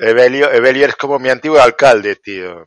[0.00, 2.66] Evelio, Evelio es como mi antiguo alcalde, tío.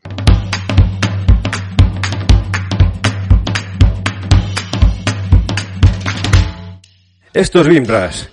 [7.34, 8.30] Esto es BIMRAS,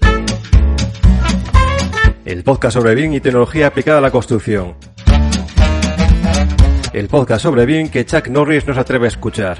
[2.24, 4.76] el podcast sobre BIM y tecnología aplicada a la construcción.
[6.92, 9.58] El podcast sobre BIM que Chuck Norris no se atreve a escuchar.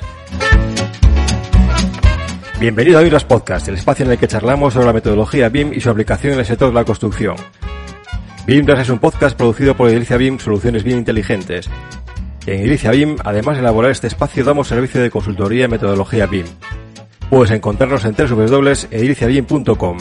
[2.61, 5.81] Bienvenido a BIMRAS Podcast, el espacio en el que charlamos sobre la metodología BIM y
[5.81, 7.35] su aplicación en el sector de la construcción.
[8.45, 11.71] BIMRAS es un podcast producido por Edilicia BIM Soluciones BIM Inteligentes.
[12.45, 16.47] En Edilicia BIM, además de elaborar este espacio, damos servicio de consultoría y metodología BIM.
[17.31, 19.99] Puedes encontrarnos en www.ediliciabim.com.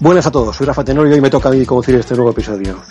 [0.00, 2.82] Buenas a todos, soy Rafa Tenorio y me toca a mí conducir este nuevo episodio.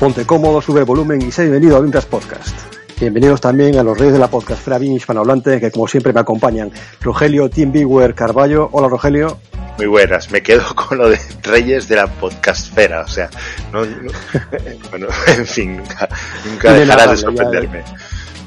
[0.00, 2.77] Ponte cómodo, sube el volumen y sé bienvenido a Vintas Podcast.
[3.00, 6.72] Bienvenidos también a los reyes de la podcastfera BIM hispanohablante que como siempre me acompañan.
[7.00, 8.68] Rogelio Tim Bigwer Carballo.
[8.72, 9.38] Hola Rogelio.
[9.76, 13.30] Muy buenas, me quedo con lo de reyes de la podcastfera, o sea,
[13.72, 14.10] no, no-
[14.90, 16.08] bueno, en fin, nunca,
[16.44, 17.84] nunca De dejará nada, de sorprenderme.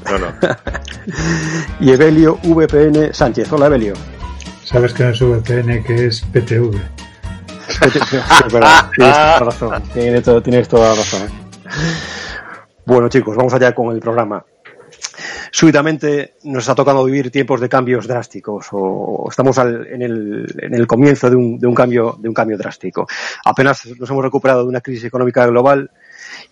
[0.04, 0.26] No, no.
[1.80, 3.50] Y Evelio VPN Sánchez.
[3.52, 3.94] Hola Evelio.
[4.64, 6.76] Sabes que no es VPN, que es PTV.
[7.80, 9.82] Es verdad, tienes toda la razón.
[9.94, 11.22] Tienes, todo- tienes toda la razón.
[12.84, 14.44] Bueno chicos, vamos allá con el programa.
[15.50, 21.30] Súbitamente nos está tocando vivir tiempos de cambios drásticos o estamos en, el, en comienzo
[21.30, 22.18] de un, cambio,
[22.58, 23.06] drástico.
[23.44, 25.90] Apenas nos hemos recuperado de una crisis económica global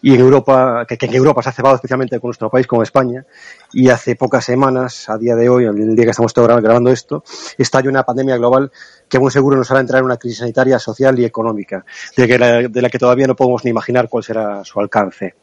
[0.03, 3.25] y en Europa, que, en Europa se ha cebado especialmente con nuestro país, con España,
[3.73, 7.25] y hace pocas semanas, a día de hoy, el día que estamos gra- grabando esto,
[7.57, 8.71] estalla una pandemia global
[9.09, 11.85] que muy seguro nos hará entrar en una crisis sanitaria, social y económica,
[12.17, 15.35] de la que todavía no podemos ni imaginar cuál será su alcance.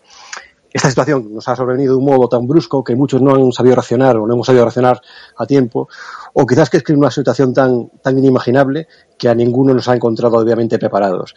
[0.77, 3.73] Esta situación nos ha sobrevenido de un modo tan brusco que muchos no han sabido
[3.73, 5.01] reaccionar o no hemos sabido reaccionar
[5.35, 5.89] a tiempo,
[6.33, 10.37] o quizás que es una situación tan, tan inimaginable que a ninguno nos ha encontrado
[10.37, 11.33] obviamente preparados.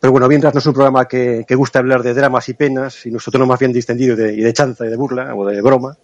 [0.00, 3.04] Pero bueno, mientras no es un programa que, que gusta hablar de dramas y penas,
[3.04, 5.60] y tono más bien distendido y de, y de chanza y de burla o de
[5.60, 5.98] broma.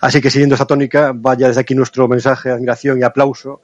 [0.00, 3.60] Así que siguiendo esa tónica, vaya desde aquí nuestro mensaje de admiración y aplauso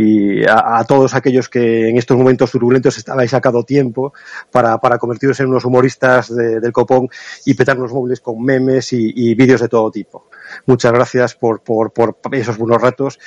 [0.00, 4.12] y a, todos aquellos que en estos momentos turbulentos habéis sacado tiempo
[4.52, 7.08] para, para convertiros en unos humoristas de- del copón
[7.44, 10.28] y petar los móviles con memes y, vídeos de todo tipo.
[10.66, 11.92] Muchas gracias por, por,
[12.32, 13.18] esos buenos ratos.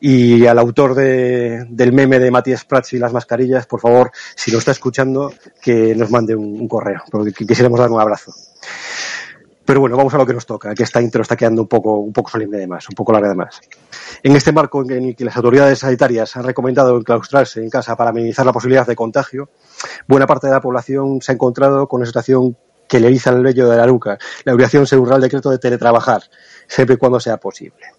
[0.00, 4.50] Y al autor de- del meme de Matías Prats y las mascarillas, por favor, si
[4.50, 8.32] lo está escuchando, que nos mande un, un correo, porque qu- quisiéramos dar un abrazo.
[9.68, 11.96] Pero bueno, vamos a lo que nos toca, que esta intro está quedando un poco,
[11.96, 13.60] un poco solemne de más, un poco larga de más.
[14.22, 18.10] En este marco en el que las autoridades sanitarias han recomendado enclaustrarse en casa para
[18.10, 19.50] minimizar la posibilidad de contagio,
[20.06, 22.56] buena parte de la población se ha encontrado con una situación
[22.88, 26.22] que le eriza el vello de la nuca, la obligación según Real Decreto de teletrabajar,
[26.66, 27.97] siempre y cuando sea posible.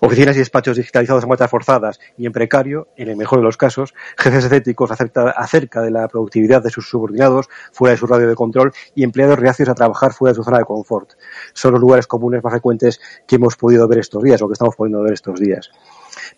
[0.00, 3.56] Oficinas y despachos digitalizados a marchas forzadas y en precario, en el mejor de los
[3.56, 8.28] casos, jefes escépticos acerca, acerca de la productividad de sus subordinados fuera de su radio
[8.28, 11.12] de control y empleados reacios a trabajar fuera de su zona de confort.
[11.52, 14.76] Son los lugares comunes más frecuentes que hemos podido ver estos días o que estamos
[14.76, 15.70] pudiendo ver estos días.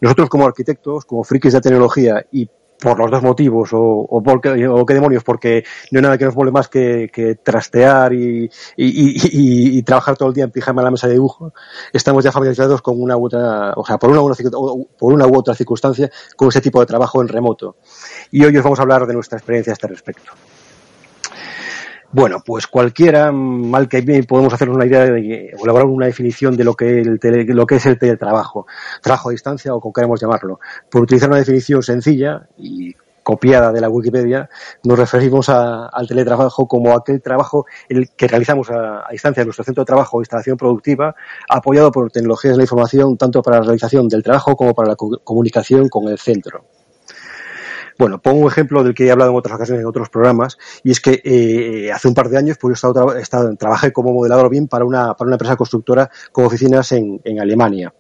[0.01, 2.49] Nosotros como arquitectos, como frikis de tecnología y
[2.81, 6.37] por los dos motivos, o, o, o qué demonios, porque no hay nada que nos
[6.37, 11.15] mole más que, trastear y, trabajar todo el día en pijama en la mesa de
[11.15, 11.53] dibujo,
[11.93, 15.39] estamos ya familiarizados con una u otra, o sea, por una, u por una u
[15.39, 17.77] otra circunstancia, con ese tipo de trabajo en remoto.
[18.31, 20.33] Y hoy os vamos a hablar de nuestra experiencia a este respecto.
[22.11, 26.65] Bueno, pues cualquiera, mal que bien, podemos hacer una idea de elaborar una definición de
[26.65, 28.67] lo que, el lo que es el teletrabajo,
[29.03, 30.59] trabajo a distancia o como queremos llamarlo.
[30.91, 34.49] Por utilizar una definición sencilla y copiada de la Wikipedia,
[34.85, 39.65] nos referimos a, al teletrabajo como aquel trabajo el que realizamos a, distancia en nuestro
[39.65, 41.15] centro de trabajo o instalación productiva,
[41.47, 44.97] apoyado por tecnologías de la información tanto para la realización del trabajo como para la
[44.97, 46.65] co comunicación con el centro.
[47.99, 50.93] Bueno, pongo un ejemplo del que he hablado en otras ocasiones en otros programas, y
[50.93, 54.49] es que eh, hace un par de años pues, yo he estado, trabajé como modelador
[54.51, 57.93] BIM para una, para una empresa constructora con oficinas en, en Alemania.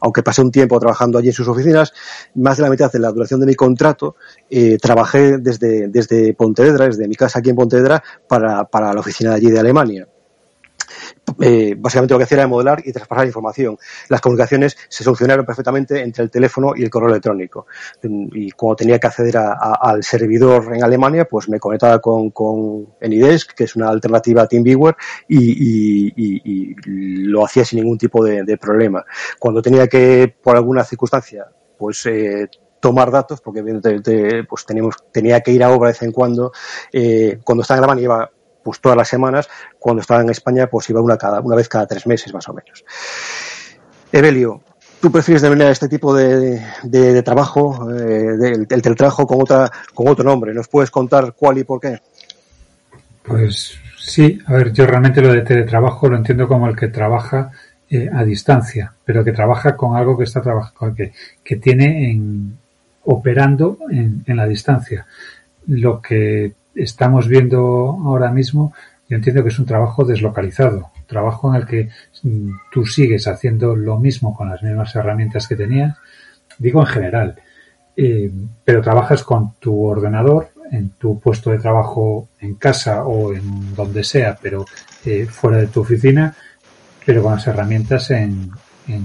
[0.00, 1.92] Aunque pasé un tiempo trabajando allí en sus oficinas,
[2.34, 4.16] más de la mitad de la duración de mi contrato
[4.50, 9.30] eh, trabajé desde, desde Pontevedra, desde mi casa aquí en Pontevedra, para, para la oficina
[9.30, 10.08] de allí de Alemania
[11.40, 13.76] eh, básicamente lo que hacía era modelar y traspasar información.
[14.08, 17.66] Las comunicaciones se solucionaron perfectamente entre el teléfono y el correo electrónico.
[18.02, 23.52] Y cuando tenía que acceder al servidor en Alemania, pues me conectaba con, con Anydesk,
[23.54, 24.94] que es una alternativa a TeamViewer,
[25.28, 26.74] y, y,
[27.26, 29.04] lo hacía sin ningún tipo de, problema.
[29.38, 31.46] Cuando tenía que, por alguna circunstancia,
[31.76, 32.48] pues eh,
[32.80, 36.52] tomar datos, porque evidentemente pues teníamos, tenía que ir a obra de vez en cuando.
[36.92, 38.30] Eh, cuando estaba en Alemania iba
[38.66, 39.48] pues todas las semanas,
[39.78, 42.52] cuando estaba en España pues iba una, cada, una vez cada tres meses más o
[42.52, 42.84] menos.
[44.10, 44.60] Evelio,
[45.00, 49.70] ¿tú prefieres de venir a este tipo de, de, trabajo, eh, del, teletrabajo con, otra,
[49.94, 50.52] con otro nombre?
[50.52, 52.00] ¿Nos puedes contar cuál y por qué?
[53.22, 57.52] Pues sí, a ver, yo realmente lo de teletrabajo lo entiendo como el que trabaja
[57.88, 61.12] eh, a distancia, pero que trabaja con algo que está trabajando, que,
[61.44, 62.58] que tiene en,
[63.04, 65.06] operando en, en la distancia.
[65.68, 68.72] Lo que estamos viendo ahora mismo,
[69.08, 71.88] yo entiendo que es un trabajo deslocalizado, trabajo en el que
[72.22, 75.96] mm, tú sigues haciendo lo mismo con las mismas herramientas que tenías,
[76.58, 77.36] digo en general,
[77.96, 78.30] eh,
[78.64, 84.04] pero trabajas con tu ordenador en tu puesto de trabajo en casa o en donde
[84.04, 84.66] sea, pero
[85.04, 86.34] eh, fuera de tu oficina,
[87.04, 88.50] pero con las herramientas en,
[88.88, 89.04] en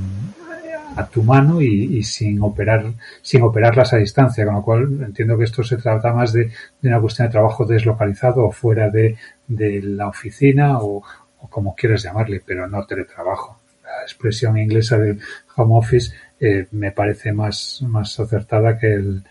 [0.96, 5.46] a tu mano y, sin operar sin operarlas a distancia con lo cual entiendo que
[5.46, 6.52] esto se trata más de,
[6.84, 9.18] una cuestión de trabajo deslocalizado o fuera de,
[9.48, 11.04] la oficina o,
[11.50, 13.60] como quieras llamarle pero no teletrabajo.
[13.84, 15.20] La expresión inglesa del
[15.56, 19.24] home office eh, me parece más más acertada que el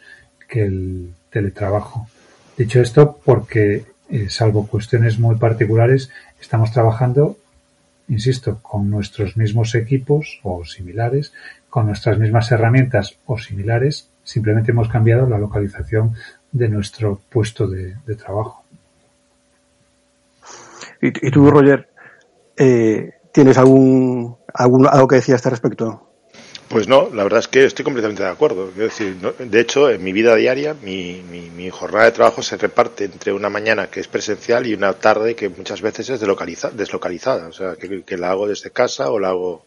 [0.49, 2.09] que el teletrabajo.
[2.57, 6.11] Dicho esto porque eh, salvo cuestiones muy particulares
[6.41, 7.37] estamos trabajando
[8.11, 11.33] insisto, con nuestros mismos equipos o similares,
[11.69, 16.15] con nuestras mismas herramientas o similares, simplemente hemos cambiado la localización
[16.53, 18.65] de nuestro puesto de, trabajo.
[21.01, 21.89] ¿Y, tú, Roger,
[22.57, 26.10] eh, tienes algún, algún, algo que decir a este respecto?
[26.71, 28.71] Pues no, la verdad es que estoy completamente de acuerdo.
[28.71, 33.33] decir, de hecho, en mi vida diaria, mi, mi, jornada de trabajo se reparte entre
[33.33, 37.49] una mañana que es presencial y una tarde que muchas veces es deslocalizada.
[37.49, 39.67] O sea, que, la hago desde casa o la hago,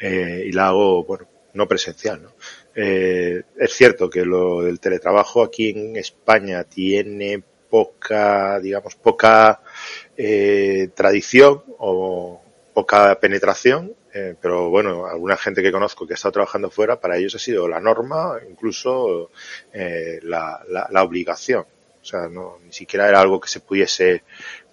[0.00, 2.24] eh, y la hago, bueno, no presencial.
[2.24, 2.32] ¿no?
[2.74, 7.40] Eh, es cierto que lo del teletrabajo aquí en España tiene
[7.70, 9.60] poca, digamos, poca
[10.16, 12.42] eh, tradición o
[12.74, 17.16] poca penetración eh, pero bueno, alguna gente que conozco que ha estado trabajando fuera, para
[17.16, 19.30] ellos ha sido la norma, incluso
[19.72, 21.64] eh, la, la, obligación.
[22.02, 24.22] O sea, no, ni siquiera era algo que se pudiese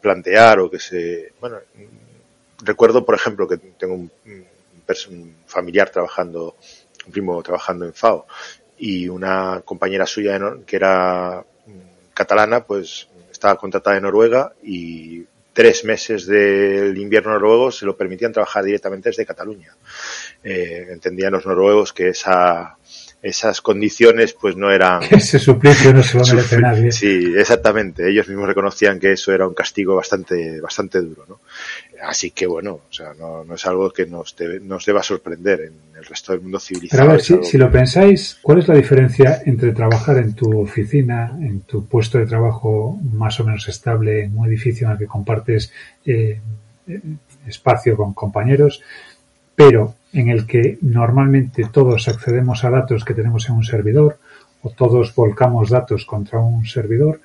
[0.01, 1.59] plantear o que se, bueno,
[2.63, 6.55] recuerdo, por ejemplo, que tengo un, un familiar trabajando,
[7.05, 8.25] un primo trabajando en FAO
[8.77, 11.45] y una compañera suya que era
[12.13, 18.31] catalana, pues estaba contratada en Noruega y tres meses del invierno noruego se lo permitían
[18.31, 19.75] trabajar directamente desde Cataluña.
[20.43, 22.77] Eh, entendían los noruegos que esa,
[23.21, 25.03] esas condiciones pues no eran...
[25.11, 26.91] Ese suplicio no se lo merece nadie.
[26.91, 28.09] Sí, exactamente.
[28.09, 31.41] Ellos mismos reconocían que eso era un castigo bastante, bastante duro, ¿no?
[32.01, 35.73] Así que bueno, o sea, no, no es algo que nos, nos deba sorprender en
[35.97, 37.01] el resto del mundo civilizado.
[37.01, 40.61] Pero a ver, si, si, lo pensáis, ¿cuál es la diferencia entre trabajar en tu
[40.61, 44.99] oficina, en tu puesto de trabajo más o menos estable, en un edificio en el
[44.99, 45.71] que compartes
[46.05, 46.39] eh,
[47.47, 48.81] espacio con compañeros,
[49.55, 54.19] pero en el que normalmente todos accedemos a datos que tenemos en un servidor
[54.61, 57.19] o todos volcamos datos contra un servidor?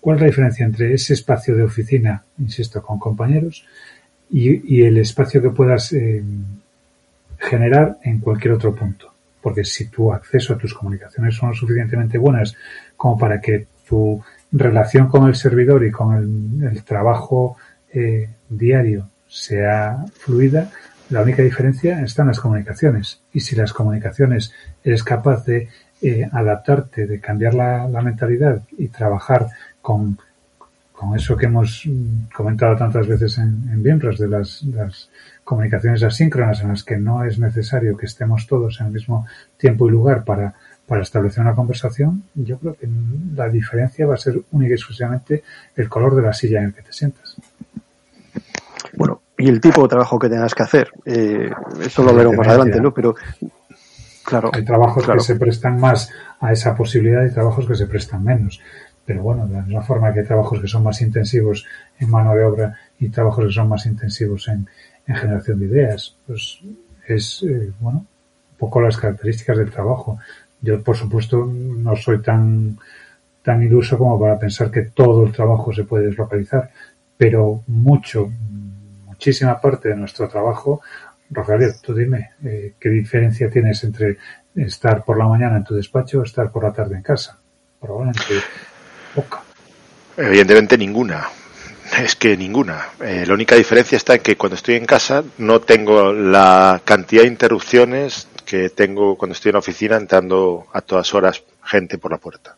[0.00, 3.64] ¿Cuál es la diferencia entre ese espacio de oficina, insisto, con compañeros,
[4.30, 6.22] y, el espacio que puedas eh,
[7.38, 9.12] generar en cualquier otro punto.
[9.40, 12.56] Porque si tu acceso a tus comunicaciones son suficientemente buenas
[12.96, 17.56] como para que tu relación con el servidor y con el, trabajo
[17.92, 20.70] eh, diario sea fluida,
[21.10, 23.20] la única diferencia está en las comunicaciones.
[23.32, 24.52] Y si las comunicaciones
[24.82, 25.68] eres capaz de
[26.00, 29.48] eh, adaptarte, de cambiar la, la mentalidad y trabajar
[29.82, 30.18] con
[30.94, 31.88] con eso que hemos
[32.32, 35.10] comentado tantas veces en, en de las,
[35.42, 39.26] comunicaciones asíncronas en las que no es necesario que estemos todos en el mismo
[39.58, 40.54] tiempo y lugar para,
[40.86, 42.88] para establecer una conversación, yo creo que
[43.34, 45.42] la diferencia va a ser única y exclusivamente
[45.76, 47.36] el color de la silla en el que te sientas.
[48.96, 50.88] Bueno, y el tipo de trabajo que tengas que hacer.
[51.04, 51.50] Eh,
[51.84, 52.94] eso lo veremos más adelante, ¿no?
[52.94, 53.14] Pero,
[54.24, 54.50] claro.
[54.52, 56.10] Hay trabajos que se prestan más
[56.40, 58.60] a esa posibilidad y trabajos que se prestan menos.
[59.04, 61.66] Pero bueno, de la misma forma que hay trabajos que son más intensivos
[61.98, 64.66] en mano de obra y trabajos que son más intensivos en,
[65.06, 66.60] generación de ideas, pues
[67.06, 70.18] es, eh, bueno, un poco las características del trabajo.
[70.62, 72.78] Yo, por supuesto, no soy tan,
[73.42, 76.70] tan iluso como para pensar que todo el trabajo se puede deslocalizar,
[77.18, 78.32] pero mucho,
[79.04, 80.80] muchísima parte de nuestro trabajo,
[81.30, 84.16] Rogelio, tú dime, eh, ¿qué diferencia tienes entre
[84.54, 87.38] estar por la mañana en tu despacho o estar por la tarde en casa?
[87.80, 88.34] Probablemente
[89.14, 89.42] poca.
[90.16, 91.26] Evidentemente ninguna.
[92.02, 92.88] Es que ninguna.
[93.00, 97.22] Eh, la única diferencia está en que cuando estoy en casa no tengo la cantidad
[97.22, 102.10] de interrupciones que tengo cuando estoy en la oficina entrando a todas horas gente por
[102.10, 102.56] la puerta.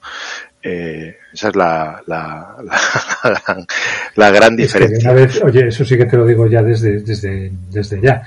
[0.62, 2.56] Eh, esa es la, la,
[4.16, 5.12] la, gran diferencia.
[5.44, 8.22] oye, eso sí que te lo digo ya desde, desde, desde ya.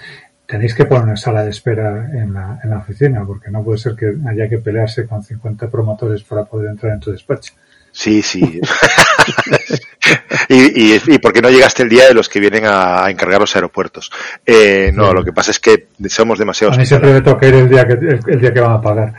[0.46, 3.78] Tenéis que poner una sala de espera en la, en la oficina, porque no puede
[3.78, 7.54] ser que haya que pelearse con 50 promotores para poder entrar en tu despacho.
[7.92, 8.62] Sí, sí.
[10.50, 13.42] y, y, y, por qué no llegaste el día de los que vienen a, encargar
[13.42, 14.12] los aeropuertos?
[14.46, 16.78] Eh, no, lo que pasa es que somos demasiados.
[16.78, 19.14] A mí siempre me toca ir el día que, el, día que van a pagar.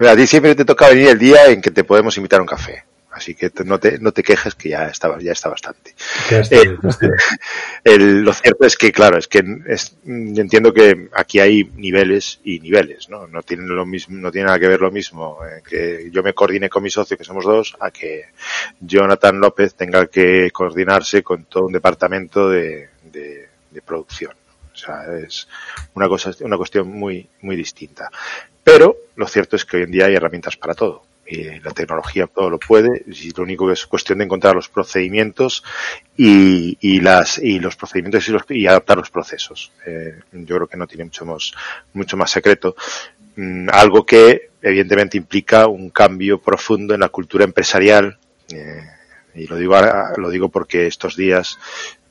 [0.00, 2.48] a ti siempre te toca venir el día en que te podemos invitar a un
[2.48, 2.84] café.
[3.16, 5.94] Así que no te, no te quejes que ya está, ya está bastante.
[6.30, 6.76] Eh,
[7.84, 12.60] el, lo cierto es que, claro, es que es, entiendo que aquí hay niveles y
[12.60, 13.26] niveles, ¿no?
[13.26, 16.34] No tienen lo mismo, no tiene nada que ver lo mismo eh, que yo me
[16.34, 18.26] coordine con mi socio, que somos dos, a que
[18.80, 24.34] Jonathan López tenga que coordinarse con todo un departamento de, de, de producción.
[24.74, 25.48] O sea, es
[25.94, 28.10] una cosa, una cuestión muy, muy distinta.
[28.62, 32.26] Pero lo cierto es que hoy en día hay herramientas para todo y la tecnología
[32.26, 35.64] todo lo puede y lo único que es cuestión de encontrar los procedimientos
[36.16, 39.72] y, y las y los procedimientos y, los, y adaptar los procesos.
[39.86, 41.52] Eh, yo creo que no tiene mucho más
[41.92, 42.76] mucho más secreto.
[43.36, 48.18] Mm, algo que evidentemente implica un cambio profundo en la cultura empresarial.
[48.52, 48.82] Eh,
[49.34, 49.76] y lo digo
[50.16, 51.58] lo digo porque estos días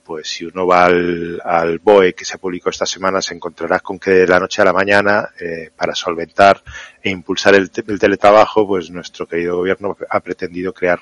[0.05, 3.97] pues si uno va al, al, BOE que se publicó esta semana, se encontrará con
[3.97, 6.61] que de la noche a la mañana, eh, para solventar
[7.01, 10.99] e impulsar el, el, teletrabajo, pues nuestro querido gobierno ha pretendido crear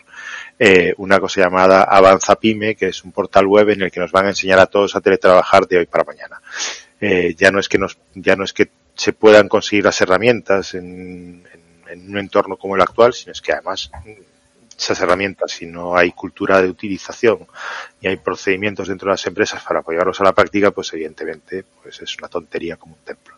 [0.58, 4.12] eh, una cosa llamada Avanza Pyme, que es un portal web en el que nos
[4.12, 6.42] van a enseñar a todos a teletrabajar de hoy para mañana.
[7.02, 10.76] Eh, ya no es que nos, ya no es que se puedan conseguir las herramientas
[10.76, 13.92] en, en, en un entorno como el actual, sino es que además
[14.78, 17.48] esas herramientas, si no hay cultura de utilización
[18.02, 22.02] y hay procedimientos dentro de las empresas para apoyarlos a la práctica, pues evidentemente pues
[22.02, 23.36] es una tontería como un templo.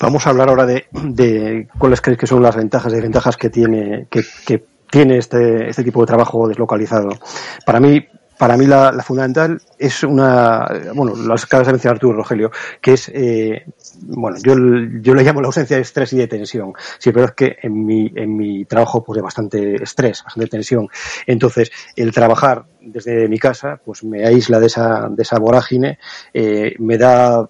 [0.00, 3.50] Vamos a hablar ahora de, de cuáles creéis que son las ventajas y desventajas que
[3.50, 7.10] tiene, que, que tiene este, este tipo de trabajo deslocalizado.
[7.66, 8.06] Para mí,
[8.40, 12.94] para mí la, la, fundamental es una, bueno, lo acabas de mencionar tú, Rogelio, que
[12.94, 13.66] es, eh,
[14.00, 14.54] bueno, yo,
[15.02, 16.72] yo le llamo la ausencia de estrés y de tensión.
[16.96, 20.88] Sí, pero es que en mi, en mi trabajo pues bastante estrés, bastante tensión.
[21.26, 25.98] Entonces, el trabajar desde mi casa, pues me aísla de esa, de esa vorágine,
[26.32, 27.46] eh, me da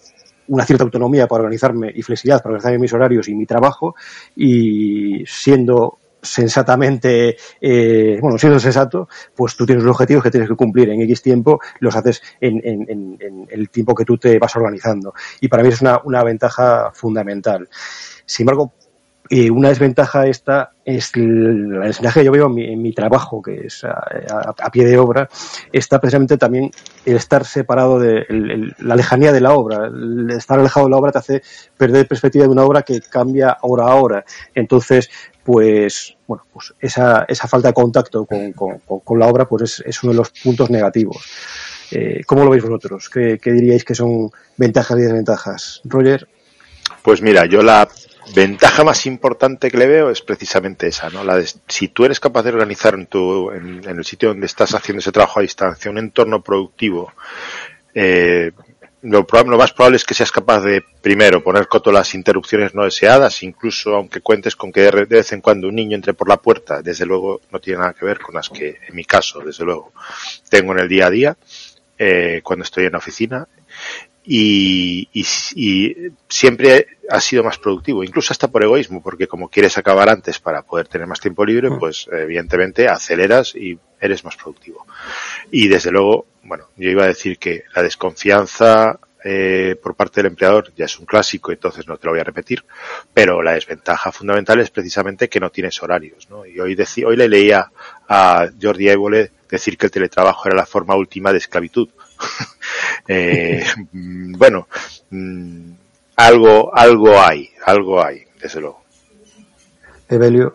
[0.49, 3.95] una cierta autonomía para organizarme y flexibilidad para organizar mis horarios y mi trabajo
[4.35, 10.57] y siendo sensatamente, eh, bueno, siendo sensato, pues tú tienes unos objetivos que tienes que
[10.57, 14.39] cumplir en X tiempo, los haces en, en, en, en el tiempo que tú te
[14.39, 15.15] vas organizando.
[15.41, 17.69] Y para mí es una, una ventaja fundamental.
[18.25, 18.73] Sin embargo,
[19.33, 23.41] eh, una desventaja esta es la desventaja que yo veo en mi, en mi trabajo,
[23.41, 25.29] que es a, pie de obra,
[25.73, 26.73] está precisamente también
[27.05, 29.87] el estar separado de el, la lejanía de la obra.
[29.87, 31.43] El estar alejado de la obra te hace
[31.77, 34.25] perder perspectiva de una obra que cambia hora a hora.
[34.53, 35.09] Entonces,
[35.45, 40.03] pues bueno, pues esa, esa falta de contacto con, con, la obra pues es, es,
[40.03, 41.25] uno de los puntos negativos.
[41.93, 43.09] Eh, ¿Cómo lo veis vosotros?
[43.09, 45.81] ¿Qué, ¿Qué, diríais que son ventajas y desventajas?
[45.85, 46.27] Roger.
[47.03, 47.89] Pues mira, yo la
[48.35, 51.25] ventaja más importante que le veo es precisamente esa, ¿no?
[51.25, 54.47] La de, si tú eres capaz de organizar en, tu, en, en el sitio donde
[54.47, 57.13] estás haciendo ese trabajo a distancia un entorno productivo,
[57.95, 58.53] eh,
[59.03, 62.75] lo, lo, más probable es que seas capaz de, primero, poner coto a las interrupciones
[62.75, 66.29] no deseadas, incluso aunque cuentes con que de vez en cuando un niño entre por
[66.29, 69.41] la puerta, desde luego no tiene nada que ver con las que, en mi caso,
[69.41, 69.93] desde luego,
[70.51, 71.37] tengo en el día a día,
[71.99, 73.49] eh, cuando estoy en la oficina,
[74.25, 75.97] y, y, y,
[76.29, 80.63] siempre ha sido más productivo, incluso hasta por egoísmo, porque como quieres acabar antes para
[80.63, 84.87] poder tener más tiempo libre, pues evidentemente aceleras y eres más productivo.
[85.51, 90.31] Y desde luego, bueno, yo iba a decir que la desconfianza eh, por parte del
[90.31, 92.65] empleador ya es un clásico, entonces no te lo voy a repetir,
[93.13, 96.47] pero la desventaja fundamental es precisamente que no tienes horarios, ¿no?
[96.47, 97.71] Y hoy, decí, hoy le leía
[98.09, 101.89] a Jordi Évole decir que el teletrabajo era la forma última de esclavitud.
[103.09, 104.69] eh, bueno,
[105.11, 105.73] mmm,
[106.17, 108.83] algo, algo hay, algo hay, desde luego.
[110.09, 110.55] Evelio.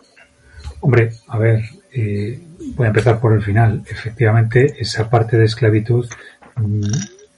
[0.80, 2.38] Hombre, a ver, eh,
[2.74, 3.82] voy a empezar por el final.
[3.88, 6.08] Efectivamente, esa parte de esclavitud
[6.56, 6.90] mmm,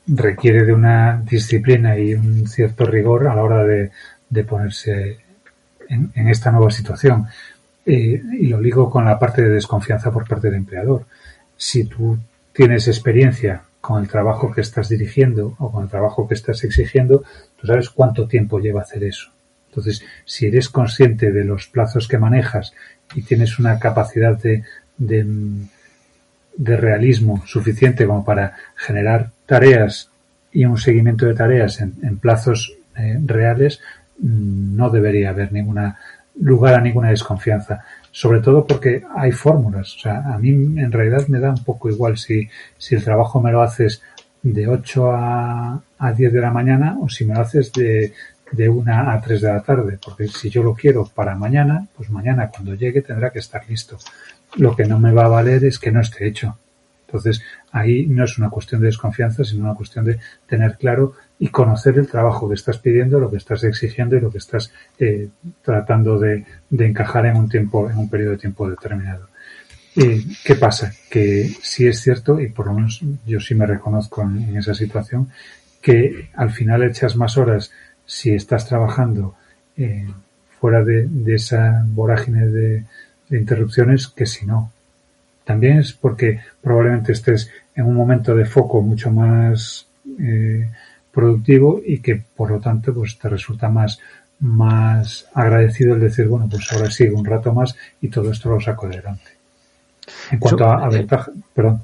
[0.08, 3.90] requiere de una disciplina y un cierto rigor a la hora de,
[4.28, 5.18] de ponerse
[5.88, 7.26] en, en, esta nueva situación.
[7.86, 11.06] Eh, y lo ligo con la parte de desconfianza por parte del empleador.
[11.56, 12.18] Si tú
[12.52, 17.24] tienes experiencia con el trabajo que estás dirigiendo o con el trabajo que estás exigiendo,
[17.60, 19.30] tú sabes cuánto tiempo lleva hacer eso.
[19.68, 22.72] Entonces, si eres consciente de los plazos que manejas
[23.14, 24.64] y tienes una capacidad de,
[24.98, 30.10] de, realismo suficiente como para generar tareas
[30.52, 33.80] y un seguimiento de tareas en, plazos eh, reales,
[34.18, 35.98] mm, no debería haber ninguna
[36.40, 37.84] lugar a ninguna desconfianza.
[38.18, 39.94] Sobre todo porque hay fórmulas.
[39.94, 43.40] O sea, a mí en realidad me da un poco igual si, si el trabajo
[43.40, 44.02] me lo haces
[44.42, 48.12] de 8 a, a 10 de la mañana o si me lo haces de,
[48.50, 50.00] de 1 a 3 de la tarde.
[50.04, 53.98] Porque si yo lo quiero para mañana, pues mañana cuando llegue tendrá que estar listo.
[54.56, 56.58] Lo que no me va a valer es que no esté hecho.
[57.06, 61.48] Entonces, ahí no es una cuestión de desconfianza, sino una cuestión de tener claro y
[61.48, 65.28] conocer el trabajo que estás pidiendo, lo que estás exigiendo y lo que estás eh,
[65.62, 69.28] tratando de, encajar en un tiempo, en un periodo de tiempo determinado.
[70.44, 70.92] ¿Qué pasa?
[71.10, 75.28] Que sí es cierto, y por lo menos yo sí me reconozco en, esa situación,
[75.82, 77.72] que al final echas más horas
[78.06, 79.34] si estás trabajando
[79.76, 80.06] eh,
[80.60, 82.84] fuera de, esa vorágine de,
[83.30, 84.72] interrupciones que si no.
[85.44, 89.86] También es porque probablemente estés en un momento de foco mucho más
[90.18, 90.70] eh,
[91.18, 93.98] productivo y que por lo tanto pues te resulta más
[94.38, 98.60] más agradecido el decir bueno pues ahora sigo un rato más y todo esto lo
[98.60, 99.32] saco adelante
[100.30, 101.82] en cuanto a, eh, ventajas perdón.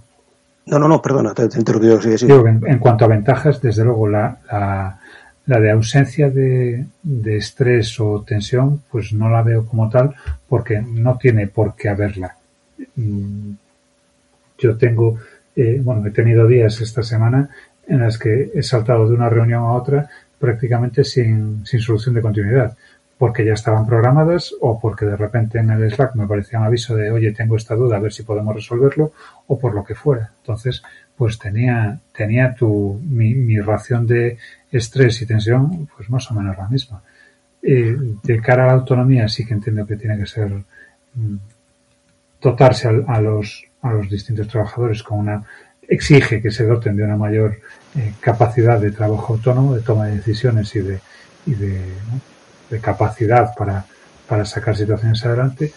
[0.67, 5.00] No no no perdona te, te en, cuanto a ventajas desde luego la, la,
[5.47, 10.14] la de ausencia de, de, estrés o tensión pues no la veo como tal
[10.49, 12.37] porque no tiene por qué haberla.
[12.95, 13.50] Mm,
[14.59, 15.19] yo tengo
[15.57, 17.50] eh, bueno he tenido días esta semana
[17.87, 22.23] en las que he saltado de una reunión a otra prácticamente sin, sin solución de
[22.23, 22.76] continuidad,
[23.17, 26.97] porque ya estaban programadas o porque de repente en el Slack me aparecía un aviso
[26.97, 29.12] de oye tengo esta duda a ver si podemos resolverlo
[29.47, 30.33] o por lo que fuera.
[30.41, 30.83] Entonces,
[31.17, 34.37] pues tenía, tenía tu, mi, mi ración de
[34.71, 37.03] estrés y tensión pues más o menos la misma.
[37.62, 40.53] Eh, de cara a la autonomía sí que entiendo que tiene que ser
[41.14, 41.37] mm,
[42.41, 45.43] dotarse a, los, a los distintos trabajadores con una
[45.88, 47.59] exige que se doten de una mayor
[47.97, 51.01] eh, capacidad de trabajo autónomo, de toma de decisiones y de,
[51.47, 51.81] y de,
[52.81, 53.85] capacidad para,
[54.27, 55.73] para sacar situaciones adelante,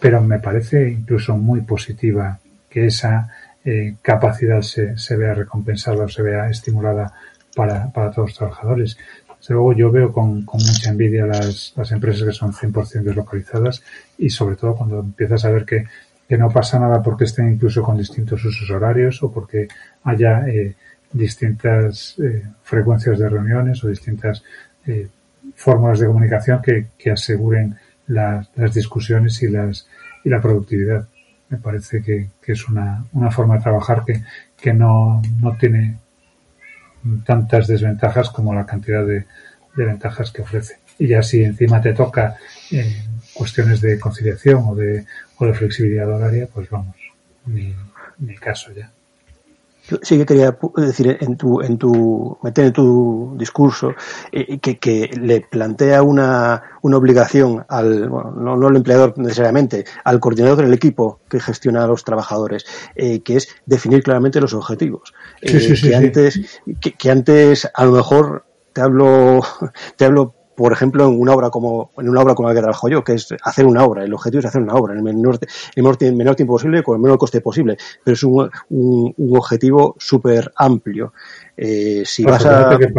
[0.00, 2.38] pero me parece incluso muy positiva
[2.70, 3.28] que esa
[3.64, 7.12] eh, capacidad se, se, vea recompensada o se vea estimulada
[7.54, 8.96] para, para todos los trabajadores.
[9.38, 13.82] Desde luego yo veo con, con mucha envidia las, las empresas que son 100% deslocalizadas
[14.16, 15.84] y sobre todo cuando empiezas a ver que
[16.28, 19.66] que no pasa nada porque estén incluso con distintos usos horarios o porque
[20.04, 20.76] haya eh,
[21.10, 24.44] distintas eh, frecuencias de reuniones o distintas
[24.86, 25.08] eh,
[25.54, 27.76] fórmulas de comunicación que, que aseguren
[28.08, 29.88] las, las, discusiones y, las,
[30.22, 31.08] y la productividad.
[31.48, 34.22] Me parece que, que es una, una, forma de trabajar que,
[34.54, 35.96] que no, no, tiene
[37.24, 39.24] tantas desventajas como la cantidad de,
[39.74, 40.78] ventajas que ofrece.
[40.98, 42.36] Y ya si encima te toca
[43.32, 45.06] cuestiones de conciliación o de,
[45.38, 46.96] o de flexibilidad horaria, pues vamos,
[47.46, 47.74] mi,
[48.18, 48.90] mi caso ya.
[50.02, 53.94] Sí que quería decir en tu, en tu, meter en tu discurso
[54.32, 59.86] eh, que, que, le plantea una, una obligación al, bueno, no, no, al empleador necesariamente,
[60.04, 64.52] al coordinador del equipo que gestiona a los trabajadores, eh, que es definir claramente los
[64.52, 65.14] objetivos.
[65.42, 69.40] Sí, sí, eh, sí, que antes, que, que, antes a lo mejor te hablo,
[69.96, 72.88] te hablo por ejemplo, en una obra como en una obra como la que trabajo
[72.88, 74.02] yo, que es hacer una obra.
[74.02, 75.38] El objetivo es hacer una obra en el menor,
[75.76, 77.76] el menor, el menor tiempo posible con el menor coste posible.
[78.02, 81.12] Pero es un, un, un objetivo súper amplio.
[81.56, 82.76] Eh, si vas a...
[82.76, 82.92] que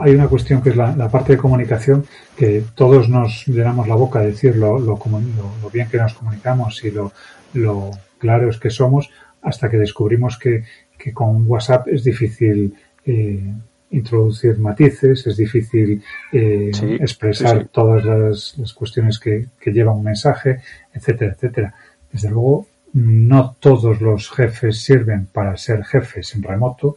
[0.00, 2.04] hay una cuestión que es la, la, parte de comunicación
[2.36, 5.20] que todos nos llenamos la boca a decir lo, lo, lo,
[5.62, 7.12] lo bien que nos comunicamos y lo,
[7.52, 9.08] lo claros que somos
[9.40, 10.64] hasta que descubrimos que,
[10.98, 12.74] que con WhatsApp es difícil
[13.06, 13.54] eh,
[13.94, 16.02] introducir matices, es difícil
[16.32, 20.60] eh, sí, expresar sí, todas las, las cuestiones que, que, lleva un mensaje,
[20.92, 21.74] etcétera, etcétera.
[22.12, 26.96] Desde luego, no todos los jefes sirven para ser jefes en remoto,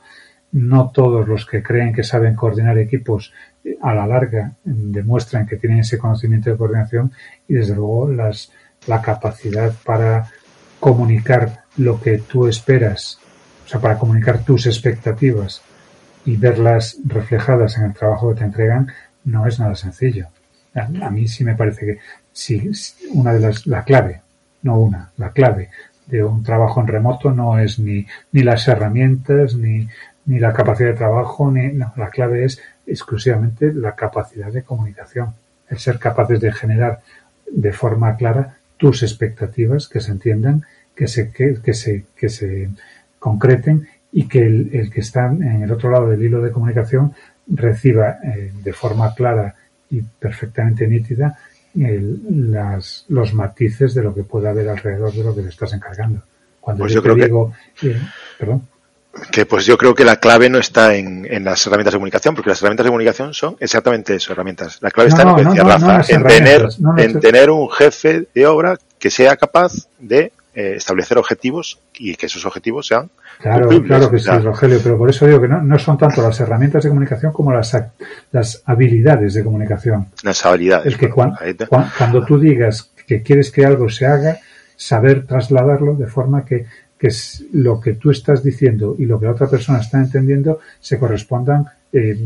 [0.52, 3.34] no todos los que creen que saben coordinar equipos
[3.64, 7.12] eh, a la larga demuestran que tienen ese conocimiento de coordinación
[7.48, 8.52] y desde luego las,
[8.88, 10.28] la capacidad para
[10.80, 13.20] comunicar lo que tú esperas,
[13.66, 15.62] o sea, para comunicar tus expectativas
[16.28, 18.88] y verlas reflejadas en el trabajo que te entregan
[19.24, 20.28] no es nada sencillo.
[20.76, 22.00] A, mí sí me parece que
[22.34, 22.70] sí,
[23.14, 24.22] una de las, la clave,
[24.62, 25.70] no una, la clave
[26.06, 29.88] de un trabajo en remoto no es ni, ni las herramientas, ni,
[30.26, 35.34] ni la capacidad de trabajo, ni, no, la clave es exclusivamente la capacidad de comunicación,
[35.70, 37.00] el ser capaces de generar
[37.50, 42.70] de forma clara tus expectativas, que se entiendan, que se, que se, que se
[43.18, 43.88] concreten
[44.18, 47.14] y que el, que está en el otro lado del hilo de comunicación
[47.46, 49.54] reciba eh, de forma clara
[49.92, 51.38] y perfectamente nítida
[51.76, 56.24] las, los matices de lo que pueda haber alrededor de lo que le estás encargando.
[56.60, 57.54] Cuando pues yo, te digo,
[57.84, 58.02] eh,
[58.40, 58.68] perdón
[59.32, 62.36] que pues yo creo que la clave no está en, en, las herramientas de comunicación,
[62.36, 64.80] porque las herramientas de comunicación son exactamente eso, herramientas.
[64.82, 68.46] La clave está en lo que decía Rafa, en tener, en tener un jefe de
[68.48, 74.10] obra que sea capaz de eh, establecer objetivos y que esos objetivos sean Claro, claro
[74.10, 76.90] que sí, Rogelio, pero por eso digo que no, no son tanto las herramientas de
[76.90, 77.78] comunicación como las,
[78.32, 80.08] las habilidades de comunicación.
[80.24, 80.88] Las habilidades.
[80.88, 84.40] El que cuando tú digas que quieres que algo se haga,
[84.76, 86.66] saber trasladarlo de forma que
[86.98, 87.10] que
[87.54, 91.66] lo que tú estás diciendo y lo que la otra persona está entendiendo se correspondan
[91.94, 92.18] eh,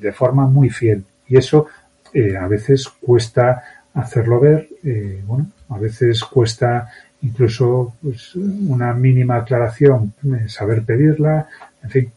[0.00, 1.04] de forma muy fiel.
[1.28, 1.66] Y eso
[2.12, 3.62] eh, a veces cuesta
[3.94, 6.90] hacerlo ver, eh, bueno, a veces cuesta
[7.22, 10.12] incluso pues, una mínima aclaración,
[10.46, 11.48] saber pedirla,
[11.82, 12.12] en fin.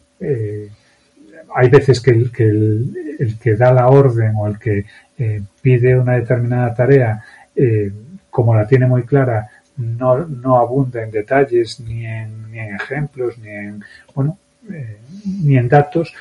[1.55, 4.85] hay veces que, el que, el, que da la orden o el que
[5.61, 7.23] pide una determinada tarea,
[8.29, 13.37] como la tiene muy clara, no, no abunda en detalles, ni en, ni en ejemplos,
[13.39, 13.83] ni en,
[14.13, 14.37] bueno,
[14.71, 14.97] eh,
[15.43, 16.13] ni en datos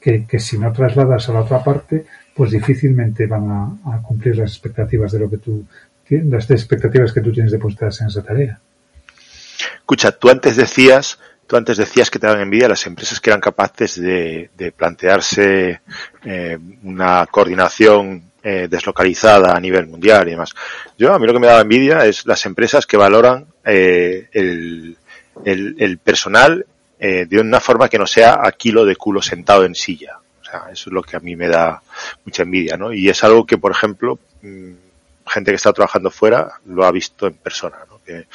[0.00, 4.52] que, que, si no trasladas a la otra parte, pues difícilmente van a, cumplir las
[4.52, 5.64] expectativas de lo que tú,
[6.10, 8.60] las expectativas que tú tienes depositadas en esa tarea.
[9.76, 13.40] Escucha, tú antes decías, tú antes decías que te daban envidia las empresas que eran
[13.40, 15.80] capaces de, de plantearse
[16.24, 20.54] eh, una coordinación eh, deslocalizada a nivel mundial y demás.
[20.96, 24.96] Yo, a mí lo que me da envidia es las empresas que valoran eh, el,
[25.44, 26.64] el, personal
[26.98, 30.18] eh, de una forma que no sea a kilo de culo sentado en silla.
[30.40, 31.82] O sea, eso es lo que a mí me da
[32.24, 32.92] mucha envidia, ¿no?
[32.92, 34.72] Y es algo que, por ejemplo, mm,
[35.28, 38.00] gente que está trabajando fuera lo ha visto en persona, ¿no?
[38.04, 38.26] Que,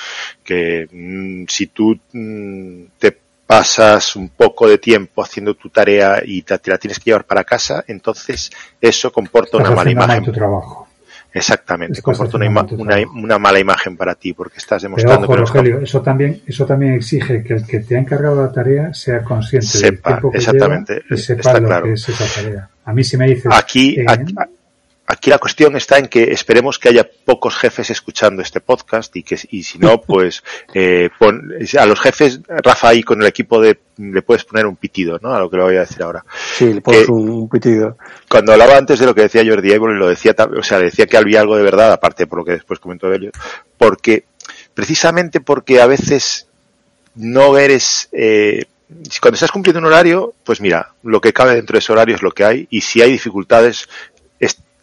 [0.44, 6.42] que mm, si tú mm, te pasas un poco de tiempo haciendo tu tarea y
[6.42, 10.24] te, la tienes que llevar para casa, entonces eso comporta una mala imagen.
[10.24, 10.88] Tu trabajo.
[11.36, 16.44] Exactamente, comporta una, una, mala imagen para ti porque estás demostrando que Rogelio, eso también
[16.46, 20.30] eso también exige que el que te ha encargado la tarea sea consciente del tiempo
[20.30, 22.70] que exactamente, lleva y sepa lo que es esa tarea.
[22.86, 24.36] A mí si me dices aquí, eh, Aquí
[25.26, 29.38] la cuestión está en que esperemos que haya pocos jefes escuchando este podcast y que
[29.50, 31.10] y si no, pues eh,
[31.80, 35.34] a los jefes, Rafa ahí con el equipo de le puedes poner un pitido, ¿no?
[35.34, 36.26] A lo que le voy a decir ahora.
[36.56, 37.98] Sí, le pones un pitido.
[38.28, 41.18] Cuando hablaba antes de lo que decía Jordi Évole, lo decía, o sea, decía que
[41.18, 43.32] había algo de verdad, aparte por lo que después comentó Belio,
[43.78, 44.26] porque
[44.74, 46.48] precisamente porque a veces
[47.16, 48.66] no eres eh,
[49.22, 52.22] cuando estás cumpliendo un horario, pues mira, lo que cabe dentro de ese horario es
[52.22, 53.90] lo que hay y si hay dificultades,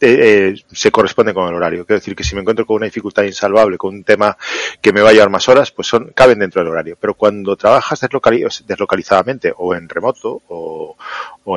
[0.00, 1.84] eh, se corresponde con el horario.
[1.84, 4.36] Quiero decir que si me encuentro con una dificultad insalvable, con un tema
[4.80, 6.96] que me va a llevar más horas, pues son, caben dentro del horario.
[6.98, 10.96] Pero cuando trabajas deslocalizadamente o en remoto o,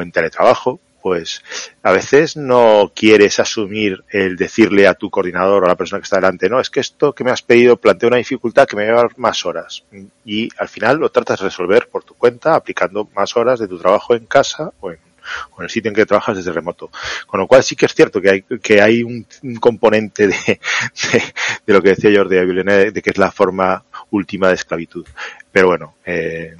[0.01, 1.43] en teletrabajo, pues
[1.83, 6.05] a veces no quieres asumir el decirle a tu coordinador o a la persona que
[6.05, 8.83] está delante, no, es que esto que me has pedido plantea una dificultad que me
[8.83, 9.83] va a llevar más horas.
[10.23, 13.77] Y al final lo tratas de resolver por tu cuenta, aplicando más horas de tu
[13.77, 14.99] trabajo en casa o en
[15.51, 16.89] o en el sitio en que trabajas desde remoto.
[17.27, 19.25] Con lo cual sí que es cierto que hay, que hay un,
[19.59, 20.35] componente de,
[21.65, 25.05] de, lo que decía Jordi de, de que es la forma última de esclavitud.
[25.51, 26.55] Pero bueno, eh,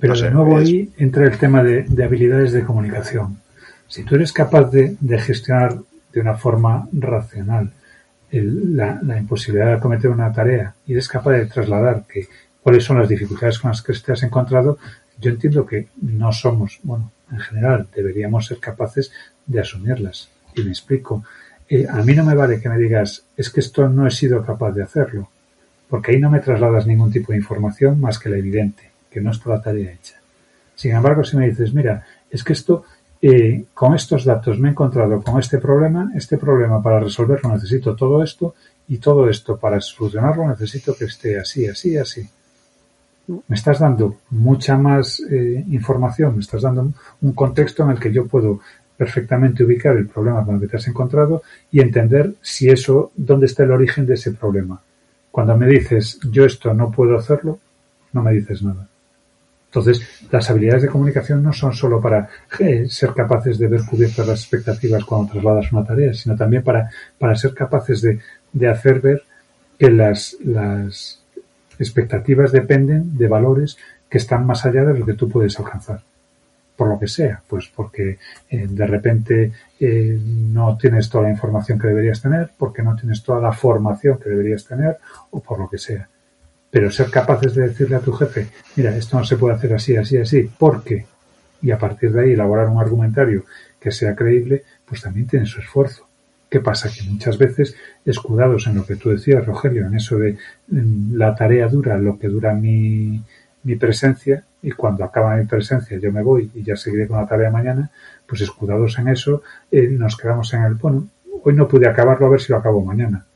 [0.00, 3.38] pero de nuevo ahí entra el tema de, habilidades de comunicación.
[3.86, 5.78] Si tú eres capaz de, gestionar
[6.12, 7.72] de una forma racional
[8.30, 12.28] la, la, imposibilidad de acometer una tarea y eres capaz de trasladar que,
[12.62, 14.78] cuáles son las dificultades con las que te has encontrado,
[15.18, 19.12] yo entiendo que no somos, bueno, en general deberíamos ser capaces
[19.46, 20.28] de asumirlas.
[20.54, 21.24] Y me explico.
[21.68, 24.44] Eh, a mí no me vale que me digas, es que esto no he sido
[24.44, 25.28] capaz de hacerlo,
[25.88, 29.30] porque ahí no me trasladas ningún tipo de información más que la evidente, que no
[29.30, 30.16] está la tarea hecha.
[30.74, 32.84] Sin embargo, si me dices, mira, es que esto,
[33.20, 37.94] eh, con estos datos me he encontrado con este problema, este problema para resolverlo necesito
[37.94, 38.54] todo esto,
[38.88, 42.30] y todo esto para solucionarlo necesito que esté así, así, así
[43.28, 48.12] me estás dando mucha más eh, información, me estás dando un contexto en el que
[48.12, 48.60] yo puedo
[48.96, 53.46] perfectamente ubicar el problema con el que te has encontrado y entender si eso, dónde
[53.46, 54.80] está el origen de ese problema.
[55.30, 57.58] Cuando me dices yo esto no puedo hacerlo,
[58.12, 58.88] no me dices nada.
[59.66, 62.26] Entonces, las habilidades de comunicación no son solo para
[62.58, 66.90] eh, ser capaces de ver cubiertas las expectativas cuando trasladas una tarea, sino también para,
[67.18, 68.18] para ser capaces de,
[68.52, 69.22] de hacer ver
[69.78, 71.22] que las, las,
[71.78, 76.02] expectativas dependen de valores que están más allá de lo que tú puedes alcanzar.
[76.76, 81.78] Por lo que sea, pues porque eh, de repente eh, no tienes toda la información
[81.78, 84.98] que deberías tener, porque no tienes toda la formación que deberías tener,
[85.30, 86.08] o por lo que sea.
[86.70, 89.96] pero ser capaces de decirle a tu jefe, mira, esto no se puede hacer así,
[89.96, 91.06] así, así, ¿por qué?
[91.62, 93.44] Y a partir de ahí elaborar un argumentario
[93.80, 96.07] que sea creíble, pues también tiene su esfuerzo.
[96.48, 96.90] ¿Qué pasa?
[96.90, 101.68] Que muchas veces, escudados en lo que tú decías, Rogelio, en eso de la tarea
[101.68, 103.22] dura, lo que dura mi,
[103.64, 107.26] mi presencia, y cuando acaba mi presencia yo me voy y ya seguiré con la
[107.26, 107.90] tarea mañana,
[108.26, 111.06] pues escudados en eso, eh, nos quedamos en el, bueno,
[111.42, 113.26] hoy no pude acabarlo, a ver si lo acabo mañana.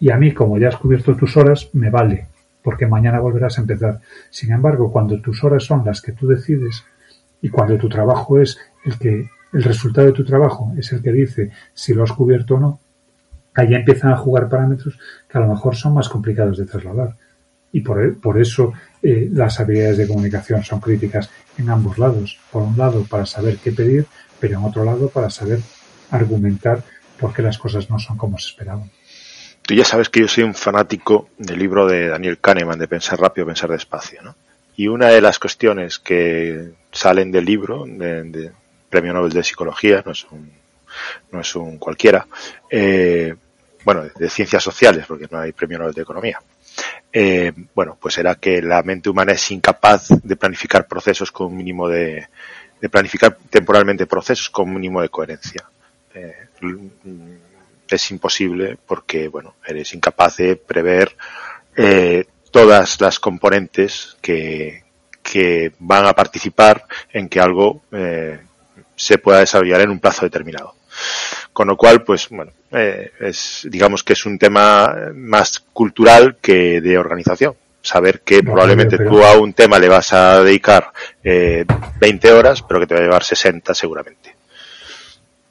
[0.00, 2.26] Y a mí, como ya has cubierto tus horas, me vale,
[2.62, 4.00] porque mañana volverás a empezar.
[4.30, 6.84] Sin embargo, cuando tus horas son las que tú decides
[7.40, 11.12] y cuando tu trabajo es el que, el resultado de tu trabajo es el que
[11.12, 12.80] dice si lo has cubierto o no,
[13.54, 17.16] ahí empiezan a jugar parámetros que a lo mejor son más complicados de trasladar.
[17.72, 22.38] Y por, eso eh, las habilidades de comunicación son críticas en ambos lados.
[22.52, 24.06] Por un lado, para saber qué pedir,
[24.38, 25.58] pero en otro lado, para saber
[26.10, 26.84] argumentar
[27.18, 28.90] por qué las cosas no son como se esperaban.
[29.62, 33.18] Tú ya sabes que yo soy un fanático del libro de Daniel Kahneman de Pensar
[33.18, 34.36] rápido, pensar despacio, ¿no?
[34.76, 38.52] Y una de las cuestiones que salen del libro, de,
[38.94, 40.48] Premio Nobel de Psicología, no es un,
[41.32, 42.28] no es un cualquiera,
[42.70, 43.34] eh,
[43.84, 46.38] bueno, de, ciencias sociales, porque no hay Premio Nobel de Economía.
[47.12, 51.56] Eh, bueno, pues era que la mente humana es incapaz de planificar procesos con un
[51.56, 52.28] mínimo de,
[52.80, 55.64] de planificar temporalmente procesos con un mínimo de coherencia.
[56.14, 56.46] Eh,
[57.88, 61.16] es imposible porque, bueno, eres incapaz de prever
[61.76, 64.84] eh, todas las componentes que,
[65.24, 68.38] que van a participar en que algo eh,
[68.96, 70.74] se pueda desarrollar en un plazo determinado.
[71.52, 76.80] Con lo cual, pues bueno, eh, es, digamos que es un tema más cultural que
[76.80, 77.54] de organización.
[77.80, 80.90] Saber que probablemente tú a un tema le vas a dedicar
[81.22, 81.66] eh,
[82.00, 84.34] 20 horas, pero que te va a llevar 60 seguramente.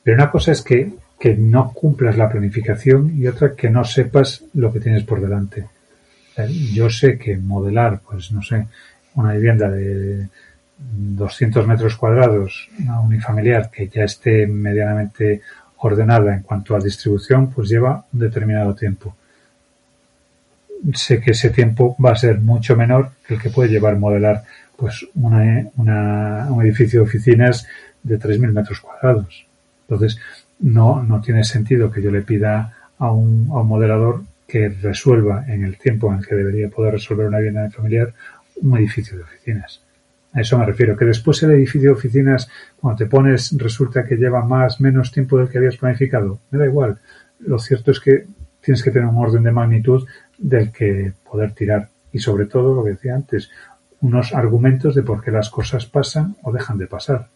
[0.02, 4.44] Pero una cosa es que, que no cumplas la planificación y otra que no sepas
[4.56, 5.66] lo que tienes por delante.
[6.74, 8.66] Yo sé que modelar, pues no sé,
[9.14, 10.28] una vivienda de
[10.78, 15.42] 200 metros cuadrados, una unifamiliar que ya esté medianamente
[15.78, 19.16] ordenada en cuanto a distribución, pues lleva un determinado tiempo.
[20.94, 24.44] Sé que ese tiempo va a ser mucho menor que el que puede llevar modelar
[24.76, 27.68] pues una, una, un edificio de oficinas
[28.02, 29.46] de 3.000 metros cuadrados.
[29.88, 30.20] Entonces,
[30.60, 35.46] no, no tiene sentido que yo le pida a un, a un modelador que resuelva
[35.48, 38.14] en el tiempo en que debería poder resolver una vivienda familiar
[38.62, 39.82] un edificio de oficinas.
[40.34, 44.16] A eso me refiero, que después el edificio de oficinas, cuando te pones, resulta que
[44.16, 46.40] lleva más, menos tiempo del que habías planificado.
[46.50, 46.98] Me da igual.
[47.40, 48.26] Lo cierto es que
[48.62, 51.90] tienes que tener un orden de magnitud del que poder tirar.
[52.12, 53.52] Y sobre todo, lo que decía antes,
[54.02, 57.28] unos argumentos de por qué las cosas pasan o dejan de pasar.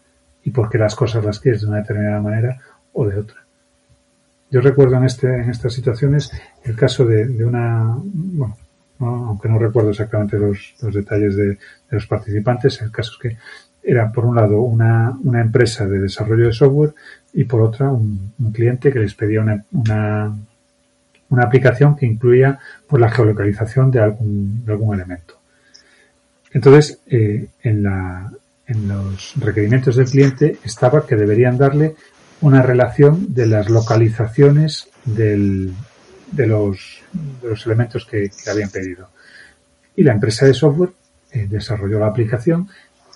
[0.44, 2.60] Y por qué las cosas las quieres de una determinada manera
[2.94, 3.48] o de otra.
[4.50, 6.32] Yo recuerdo en, este, en estas situaciones
[6.64, 8.58] el caso de, una, bueno,
[9.00, 11.58] aunque no recuerdo exactamente los, detalles de,
[11.90, 13.38] los participantes, el caso es que
[13.84, 16.94] era por un lado una, empresa de desarrollo de software
[17.34, 19.64] y por otra un, cliente que les pedía una,
[21.30, 25.36] una, aplicación que incluía pues, la geolocalización de algún, de algún elemento.
[26.52, 27.84] Entonces, eh, en
[28.88, 31.96] los requerimientos del cliente estaba que deberían darle
[32.42, 35.74] una relación de las localizaciones del,
[36.32, 37.02] de, los,
[37.42, 39.10] de los elementos que, habían pedido.
[39.96, 40.92] Y la empresa de software
[41.32, 42.68] eh, desarrolló la aplicación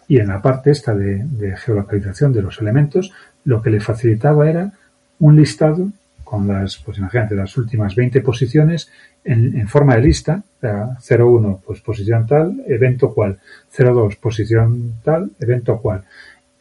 [0.08, 3.12] y en la parte esta de, geolocalización de los elementos
[3.45, 4.71] lo que le facilitaba era
[5.19, 5.89] un listado
[6.24, 8.89] con las, pues imagínate, las últimas 20 posiciones
[9.24, 13.39] en, en forma de lista, o sea, 01 pues posición tal, evento cual,
[13.78, 16.04] 02 posición tal, evento cual.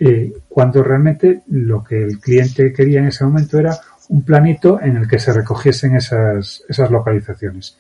[0.03, 3.79] Eh, cuando realmente lo que el cliente quería en ese momento era
[4.11, 7.77] un planito en el que se recogiesen esas, esas localizaciones.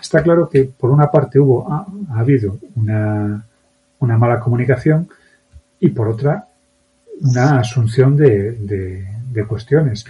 [0.00, 3.44] Está claro que por una parte hubo, ha, ha habido una,
[3.98, 5.08] una, mala comunicación
[5.80, 6.46] y por otra
[7.20, 8.52] una asunción de,
[9.32, 10.04] de, cuestiones.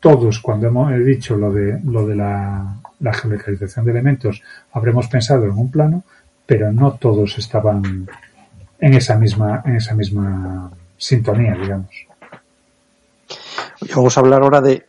[0.00, 5.44] Todos, cuando hemos dicho lo de, lo de la, la geolocalización de elementos, habremos pensado
[5.44, 6.04] en un plano,
[6.46, 8.08] pero no todos estaban
[8.78, 12.09] en esa misma, en esa misma sintonía, digamos.
[13.94, 14.86] Vamos a hablar ahora de,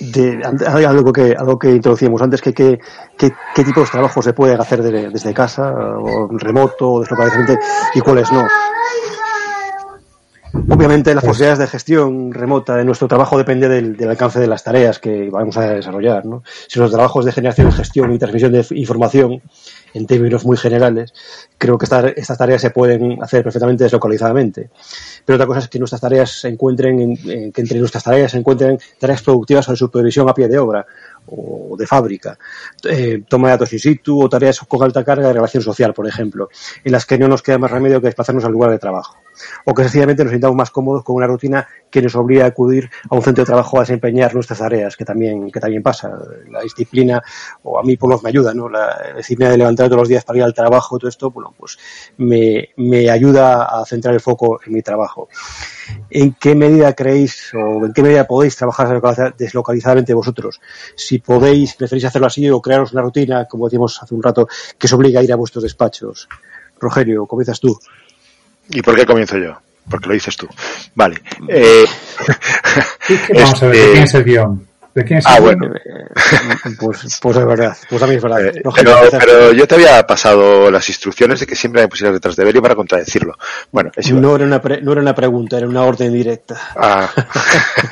[0.00, 2.78] de algo que algo que introducíamos antes, que qué
[3.16, 7.58] qué tipos de trabajo se puede hacer de, desde casa, o remoto, o deslocalizadamente,
[7.94, 8.46] y cuáles no.
[10.68, 15.00] Obviamente, las posibilidades de gestión remota de nuestro trabajo depende del, alcance de las tareas
[15.00, 16.24] que vamos a desarrollar.
[16.24, 16.44] ¿no?
[16.68, 19.42] Si los trabajos de generación, gestión y transmisión de información,
[19.94, 21.14] en términos muy generales,
[21.56, 24.70] creo que estas tareas se pueden hacer perfectamente deslocalizadamente.
[25.24, 28.78] Pero otra cosa es que nuestras tareas se encuentren, que entre nuestras tareas se encuentren
[28.98, 30.84] tareas productivas de supervisión a pie de obra
[31.26, 32.38] o de fábrica,
[32.84, 36.06] eh, toma de datos in situ o tareas con alta carga de relación social, por
[36.06, 36.50] ejemplo,
[36.84, 39.16] en las que no nos queda más remedio que desplazarnos al lugar de trabajo
[39.64, 42.90] o que sencillamente nos sintamos más cómodos con una rutina que nos obliga a acudir
[43.08, 46.10] a un centro de trabajo a desempeñar nuestras tareas, que también, que también pasa.
[46.50, 47.22] La disciplina,
[47.62, 48.68] o a mí por lo me ayuda, ¿no?
[48.68, 51.78] La disciplina de levantar todos los días para ir al trabajo, todo esto, bueno, pues
[52.18, 55.28] me, me ayuda a centrar el foco en mi trabajo.
[56.10, 60.60] ¿En qué medida creéis o en qué medida podéis trabajar deslocalizadamente vosotros?
[60.96, 64.86] Si podéis, preferís hacerlo así o crearos una rutina, como decíamos hace un rato, que
[64.86, 66.28] os obliga a ir a vuestros despachos.
[66.80, 67.78] Rogelio, comienzas tú.
[68.70, 69.56] ¿Y por qué comienzo yo?
[69.88, 70.48] Porque lo dices tú.
[70.94, 71.16] Vale.
[71.48, 71.84] Eh,
[73.34, 74.66] Vamos a ver, ¿de quién es el guion?
[74.94, 75.70] ¿De quién es ah, el bueno.
[76.78, 77.76] Pues, pues es verdad.
[77.88, 78.46] Pues a mí es verdad.
[78.46, 82.36] Eh, pero, pero, yo te había pasado las instrucciones de que siempre me pusieras detrás
[82.36, 83.36] de Beli para contradecirlo.
[83.72, 86.72] Bueno, no, era una no era una pregunta, era una orden directa.
[86.76, 87.10] Ah.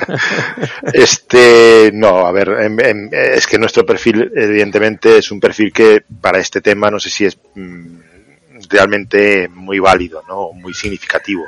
[0.93, 2.49] este, no, a ver,
[3.11, 7.25] es que nuestro perfil, evidentemente, es un perfil que para este tema no sé si
[7.25, 7.37] es.
[7.55, 8.03] Mm,
[8.69, 10.51] realmente muy válido, ¿no?
[10.53, 11.45] Muy significativo.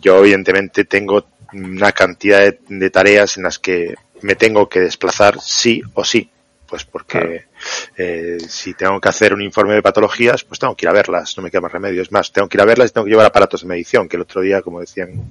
[0.00, 3.94] Yo evidentemente tengo una cantidad de, tareas en las que
[4.24, 6.30] me tengo que desplazar sí o sí.
[6.66, 7.44] Pues porque
[7.96, 11.36] eh, si tengo que hacer un informe de patologías, pues tengo que ir a verlas,
[11.36, 12.00] no me queda más remedio.
[12.00, 14.16] Es más, tengo que ir a verlas y tengo que llevar aparatos de medición, que
[14.16, 15.28] el otro día, como decían,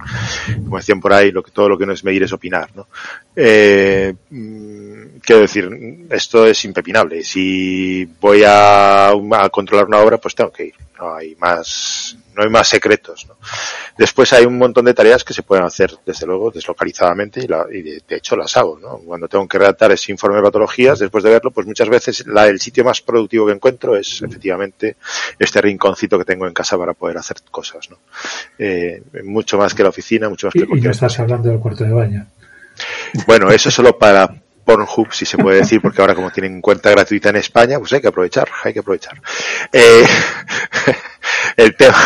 [0.63, 2.87] como decían por ahí, lo que todo lo que no es medir es opinar, ¿no?
[3.35, 7.23] Eh, mm, quiero decir, esto es impepinable.
[7.23, 12.43] Si voy a, a controlar una obra, pues tengo que ir no hay más, no
[12.43, 13.25] hay más secretos.
[13.27, 13.35] ¿no?
[13.97, 17.65] Después hay un montón de tareas que se pueden hacer, desde luego, deslocalizadamente y, la,
[17.71, 18.79] y de, hecho las hago.
[18.79, 18.99] ¿no?
[18.99, 22.47] Cuando tengo que redactar ese informe de patologías, después de verlo, pues muchas veces la,
[22.47, 24.95] el sitio más productivo que encuentro es efectivamente
[25.37, 27.89] este rinconcito que tengo en casa para poder hacer cosas.
[27.89, 27.97] ¿no?
[28.57, 31.59] Eh, mucho más que la oficina, mucho más que cualquier Y no estás hablando del
[31.59, 32.27] cuarto de baño.
[33.27, 37.29] Bueno, eso solo para Pornhub, si se puede decir, porque ahora como tienen cuenta gratuita
[37.29, 39.21] en España, pues hay que aprovechar, hay que aprovechar.
[39.71, 40.05] Eh,
[41.57, 41.97] el tema,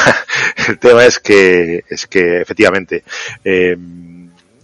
[0.68, 3.04] el tema es que, es que efectivamente,
[3.44, 3.78] eh,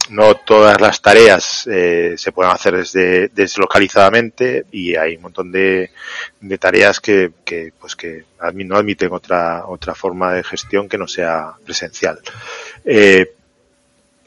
[0.10, 5.92] no todas las tareas eh, se pueden hacer desde deslocalizadamente y hay un montón de,
[6.42, 11.08] de tareas que, que, pues que no admiten otra otra forma de gestión que no
[11.08, 12.20] sea presencial.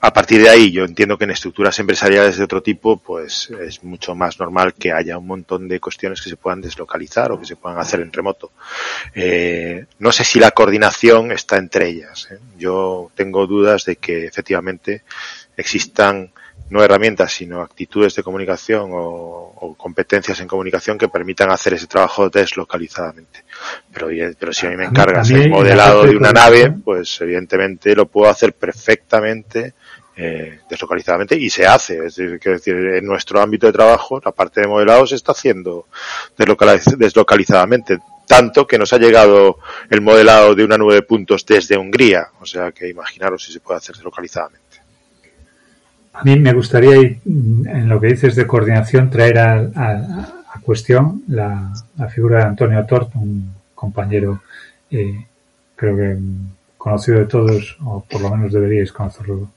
[0.06, 3.82] A partir de ahí, yo entiendo que en estructuras empresariales de otro tipo, pues es
[3.82, 7.44] mucho más normal que haya un montón de cuestiones que se puedan deslocalizar o que
[7.44, 8.52] se puedan hacer en remoto.
[9.12, 12.28] Eh, no sé si la coordinación está entre ellas.
[12.30, 12.38] ¿eh?
[12.56, 15.02] Yo tengo dudas de que efectivamente
[15.56, 16.30] existan
[16.70, 21.88] no herramientas, sino actitudes de comunicación o, o, competencias en comunicación que permitan hacer ese
[21.88, 23.44] trabajo deslocalizadamente.
[23.92, 28.06] Pero, pero si a mí me encargas el modelado de una nave, pues evidentemente lo
[28.06, 29.74] puedo hacer perfectamente
[30.18, 32.06] eh, deslocalizadamente y se hace.
[32.06, 35.86] Es decir, en nuestro ámbito de trabajo, la parte de modelado se está haciendo
[36.36, 37.98] deslocalizadamente.
[38.26, 39.58] Tanto que nos ha llegado
[39.90, 42.28] el modelado de una nube de puntos desde Hungría.
[42.40, 44.64] O sea que imaginaros si se puede hacer deslocalizadamente.
[46.14, 50.60] A mí me gustaría, ir, en lo que dices de coordinación, traer a, a, a
[50.62, 54.40] cuestión la, la, figura de Antonio Tort, un compañero,
[54.90, 55.26] eh,
[55.76, 56.16] creo que
[56.78, 59.50] conocido de todos, o por lo menos deberíais conocerlo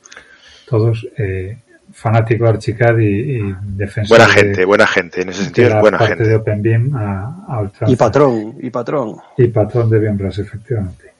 [0.69, 1.57] todos, eh,
[1.91, 5.99] fanático de Archicad y, y defensor buena gente, buena gente, en ese sentido es buena
[5.99, 6.23] gente.
[6.23, 9.17] de OpenBeam a, a y patrón, y patrón.
[9.37, 11.13] Y patrón de VMware, efectivamente.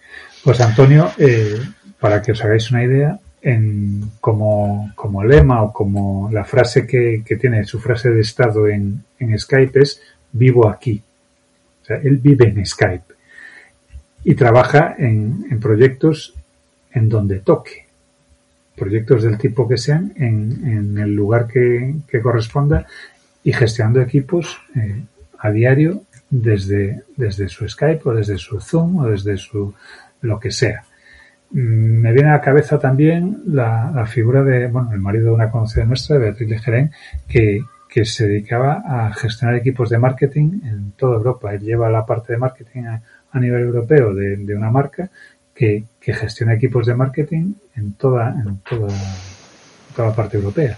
[0.44, 1.60] Pues Antonio, eh,
[2.00, 7.24] para que os hagáis una idea, en, como, como lema o como la frase que,
[7.26, 11.02] que tiene, su frase de estado en, en Skype es vivo aquí.
[11.82, 13.16] O sea, él vive en Skype
[14.24, 16.36] y trabaja en, en proyectos
[16.92, 17.88] en donde toque
[18.80, 22.86] proyectos del tipo que sean en, en el lugar que, corresponda
[23.44, 25.04] y gestionando equipos eh,
[25.38, 29.74] a diario desde, desde su Skype o desde su Zoom o desde su
[30.22, 30.84] lo que sea.
[31.52, 35.52] Mm, me viene a la cabeza también la, figura de, bueno, el marido de una
[35.52, 36.92] conocida nuestra, Beatriz Lejerén,
[37.28, 41.54] que, que se dedicaba a gestionar equipos de marketing en toda Europa.
[41.54, 43.02] Él lleva la parte de marketing a,
[43.39, 45.10] nivel europeo de, una marca
[45.60, 48.95] que, gestiona equipos de marketing en toda, en toda,
[49.93, 50.78] toda parte europea.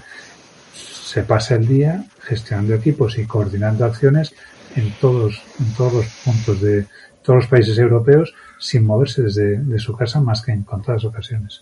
[0.74, 4.34] Se pasa el día gestionando equipos y coordinando acciones
[4.76, 6.88] en todos, en todos los puntos de
[7.22, 11.62] todos los países europeos sin moverse desde de su casa más que en contadas ocasiones.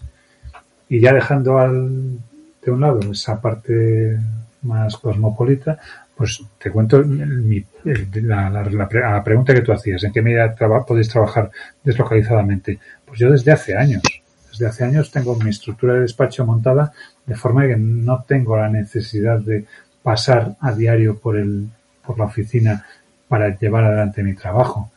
[0.88, 2.20] Y ya dejando al,
[2.64, 4.18] de un lado esa parte
[4.62, 5.78] más cosmopolita,
[6.20, 10.54] pues te cuento la, pregunta que tú hacías, ¿en qué medida
[10.86, 11.50] podéis trabajar
[11.82, 12.78] deslocalizadamente?
[13.06, 14.04] Pues yo desde hace años,
[14.52, 16.92] desde hace años tengo mi estructura de despacho montada
[17.26, 19.64] de forma que no tengo la necesidad de
[20.04, 21.70] pasar a diario por el,
[22.06, 22.86] por la oficina
[23.30, 24.92] para llevar adelante mi trabajo.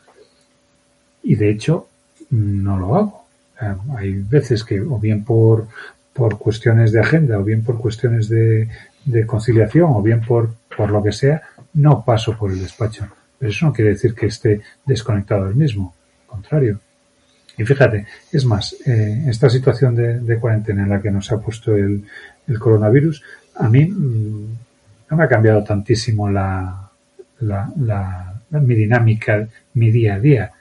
[1.23, 1.87] Y de hecho,
[2.31, 3.27] no lo hago.
[3.97, 5.69] Hay veces que, o bien por,
[6.13, 8.69] por cuestiones de agenda, o bien por cuestiones de,
[9.05, 11.43] de conciliación, o bien por, por lo que sea,
[11.75, 13.07] no paso por el despacho.
[13.39, 15.95] Pero eso no quiere decir que esté desconectado del mismo.
[16.23, 16.81] Al contrario.
[17.59, 21.75] Y fíjate, es más, eh, esta situación de, cuarentena en la que nos ha puesto
[21.75, 22.05] el,
[22.47, 23.23] el coronavirus,
[23.57, 24.47] a mí mmm,
[25.11, 26.91] no me ha cambiado tantísimo la,
[27.41, 30.53] la, la, la, mi dinámica, mi día a día.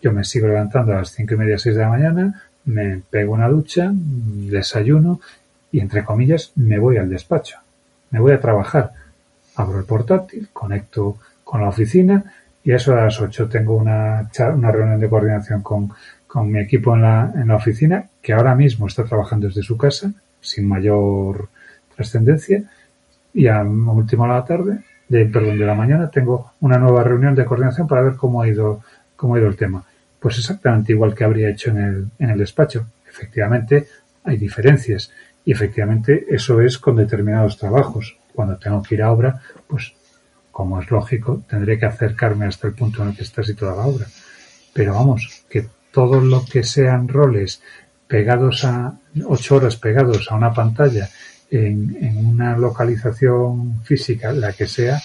[0.00, 3.34] Yo me sigo levantando a las cinco y media, seis de la mañana, me pego
[3.34, 5.20] una ducha, desayuno
[5.72, 7.58] y entre comillas me voy al despacho.
[8.10, 8.92] Me voy a trabajar.
[9.56, 12.24] Abro el portátil, conecto con la oficina
[12.62, 15.90] y a eso a las ocho tengo una, una reunión de coordinación con,
[16.26, 19.76] con mi equipo en la, en la oficina que ahora mismo está trabajando desde su
[19.76, 21.48] casa sin mayor
[21.94, 22.64] trascendencia
[23.32, 24.78] y a última hora de la tarde,
[25.08, 28.48] de, perdón, de la mañana tengo una nueva reunión de coordinación para ver cómo ha
[28.48, 28.82] ido,
[29.14, 29.84] cómo ha ido el tema.
[30.18, 32.86] Pues exactamente igual que habría hecho en el, en el despacho.
[33.08, 33.86] Efectivamente,
[34.24, 35.12] hay diferencias
[35.46, 38.18] y efectivamente eso es con determinados trabajos.
[38.34, 39.94] Cuando tengo que ir a obra, pues
[40.50, 43.86] como es lógico, tendré que acercarme hasta el punto en el que está situada la
[43.86, 44.06] obra.
[44.72, 47.62] Pero vamos, que todo lo que sean roles
[48.08, 51.08] pegados a ocho horas pegados a una pantalla
[51.50, 55.00] en, en, una localización física, la que sea,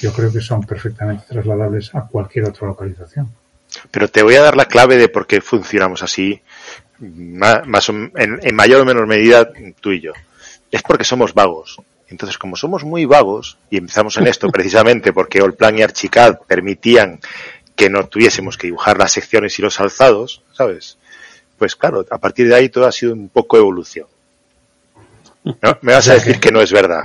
[0.00, 3.30] yo creo que son perfectamente trasladables a cualquier otra localización.
[3.90, 6.42] Pero te voy a dar la clave de por qué funcionamos así,
[6.98, 10.12] más, más en, en, mayor o menor medida tú y yo.
[10.70, 11.78] Es porque somos vagos.
[12.08, 17.20] Entonces, como somos muy vagos, y empezamos en esto precisamente porque Olplan y Archicad permitían
[17.76, 20.96] que no tuviésemos que dibujar las secciones y los alzados, ¿sabes?
[21.58, 24.06] Pues claro, a partir de ahí todo ha sido un poco evolución.
[25.44, 25.78] ¿No?
[25.82, 27.02] Me vas a decir que no es verdad.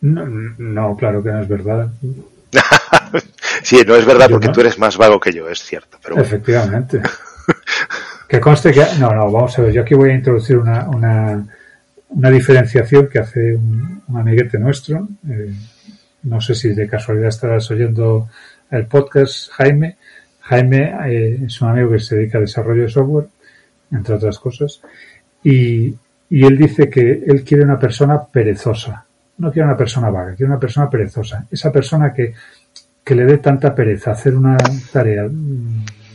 [0.00, 1.88] No, no claro que no es verdad.
[3.62, 4.52] sí, no es verdad yo porque no.
[4.52, 5.98] tú eres más vago que yo, es cierto.
[6.02, 6.26] Pero bueno.
[6.26, 7.02] Efectivamente.
[8.30, 8.84] que conste que...
[9.00, 11.44] No, no, vamos a ver, yo aquí voy a introducir una, una,
[12.10, 15.08] una diferenciación que hace un, amiguete nuestro.
[15.28, 15.52] Eh,
[16.22, 18.28] no sé si de casualidad estarás oyendo
[18.70, 19.96] el podcast, Jaime.
[20.42, 23.26] Jaime eh, es un amigo que se dedica a desarrollo de software,
[23.90, 24.80] entre otras cosas,
[25.42, 25.92] y,
[26.28, 29.04] y él dice que él quiere una persona perezosa.
[29.38, 31.46] No quiere una persona vaga, quiere una persona perezosa.
[31.50, 32.32] Esa persona que,
[33.02, 34.56] que le dé tanta pereza hacer una
[34.92, 35.28] tarea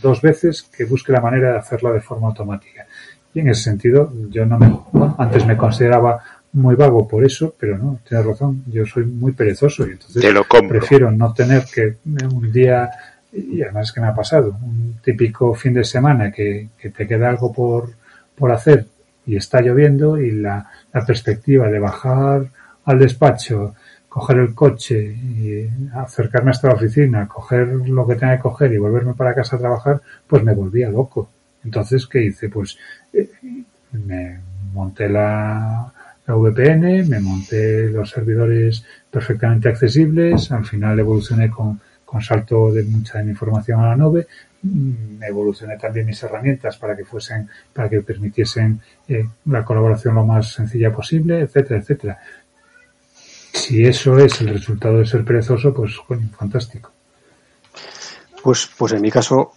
[0.06, 2.86] dos veces que busque la manera de hacerla de forma automática.
[3.34, 4.68] Y en ese sentido, yo no me,
[5.18, 6.20] antes me consideraba
[6.54, 10.32] muy vago por eso, pero no, tienes razón, yo soy muy perezoso y entonces Te
[10.32, 11.98] lo prefiero no tener que
[12.32, 12.90] un día,
[13.34, 17.08] y además es que me ha pasado, un típico fin de semana que, que te
[17.08, 17.90] queda algo por,
[18.36, 18.86] por hacer
[19.26, 22.46] y está lloviendo y la, la perspectiva de bajar
[22.86, 23.74] al despacho,
[24.16, 28.78] coger el coche y acercarme hasta la oficina, coger lo que tenga que coger y
[28.78, 31.30] volverme para casa a trabajar, pues me volvía loco.
[31.66, 32.48] Entonces, ¿qué hice?
[32.48, 32.78] Pues
[33.12, 33.30] eh,
[33.92, 34.40] me
[34.72, 35.92] monté la,
[36.28, 41.82] VPN, me monté los servidores perfectamente accesibles, al final evolucioné con,
[42.22, 44.28] salto de mucha de mi información a la nube,
[45.28, 50.54] evolucioné también mis herramientas para que fuesen, para que permitiesen eh, la colaboración lo más
[50.54, 52.20] sencilla posible, etcétera, etcétera.
[53.56, 56.92] Si eso es el resultado de ser perezoso, pues coño, fantástico.
[58.44, 59.54] Pues, pues en mi caso,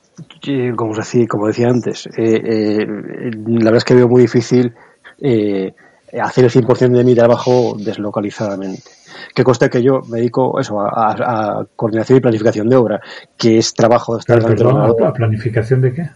[0.77, 4.73] como decía, como decía antes, eh, eh, la verdad es que veo muy difícil
[5.21, 5.75] eh,
[6.23, 8.91] hacer el 100% de mi trabajo deslocalizadamente.
[9.35, 13.01] Que conste que yo me dedico eso, a, a, a coordinación y planificación de obra,
[13.37, 16.09] que es trabajo de estar perdón, ¿A planificación de qué?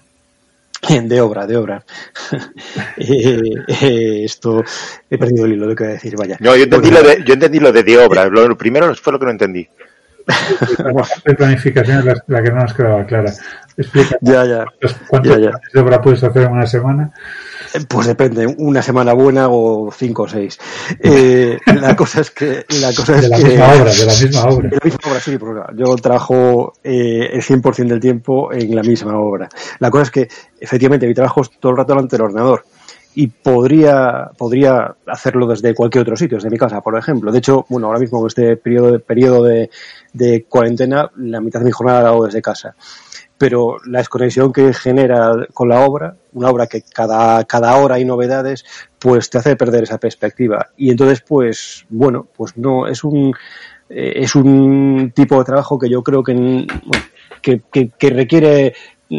[1.05, 1.85] De obra, de obra.
[2.97, 4.65] eh, eh, esto
[5.09, 6.37] he perdido el hilo de lo que voy a decir, vaya.
[6.41, 8.27] No, yo entendí, bueno, lo, de, yo entendí lo de de obra.
[8.27, 9.69] Lo, lo primero fue lo que no entendí.
[11.27, 13.33] La planificación es la, la, que no nos quedaba clara.
[13.77, 14.19] Explica.
[14.21, 14.65] Ya, ya.
[15.09, 15.61] ¿Cuántas ya, ya.
[15.73, 17.13] de obra puedes hacer en una semana?
[17.89, 20.59] Pues depende, una semana buena o cinco o seis.
[21.01, 24.13] Eh, la cosa es que, la cosa es de la que, misma obra, de la
[24.13, 24.69] misma obra.
[24.69, 28.83] De la misma obra, sí, porque yo trabajo eh, el 100% del tiempo en la
[28.83, 29.49] misma obra.
[29.79, 30.29] La cosa es que,
[30.61, 32.65] efectivamente, mi trabajo es todo el rato delante del ordenador
[33.15, 37.33] y podría, podría hacerlo desde cualquier otro sitio, desde mi casa, por ejemplo.
[37.33, 39.71] De hecho, bueno, ahora mismo en este periodo, periodo de,
[40.13, 42.75] de cuarentena, la mitad de mi jornada la hago desde casa
[43.43, 48.05] pero la desconexión que genera con la obra, una obra que cada, cada hora hay
[48.05, 48.65] novedades,
[49.01, 50.69] pues te hace perder esa perspectiva.
[50.77, 53.35] Y entonces, pues, bueno, pues no, es un,
[53.89, 56.69] eh, es un tipo de trabajo que yo creo que,
[57.43, 58.75] que, que, requiere,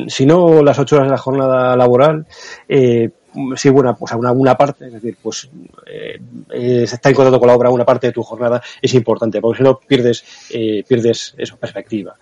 [0.07, 2.25] si no las ocho horas de la jornada laboral,
[2.69, 3.09] eh,
[3.55, 5.49] sí, bueno, pues a una, una parte, es decir, pues
[5.85, 6.19] eh,
[6.51, 9.63] estar en contacto con la obra una parte de tu jornada es importante, porque si
[9.63, 12.15] no pierdes, eh, pierdes eso, perspectiva.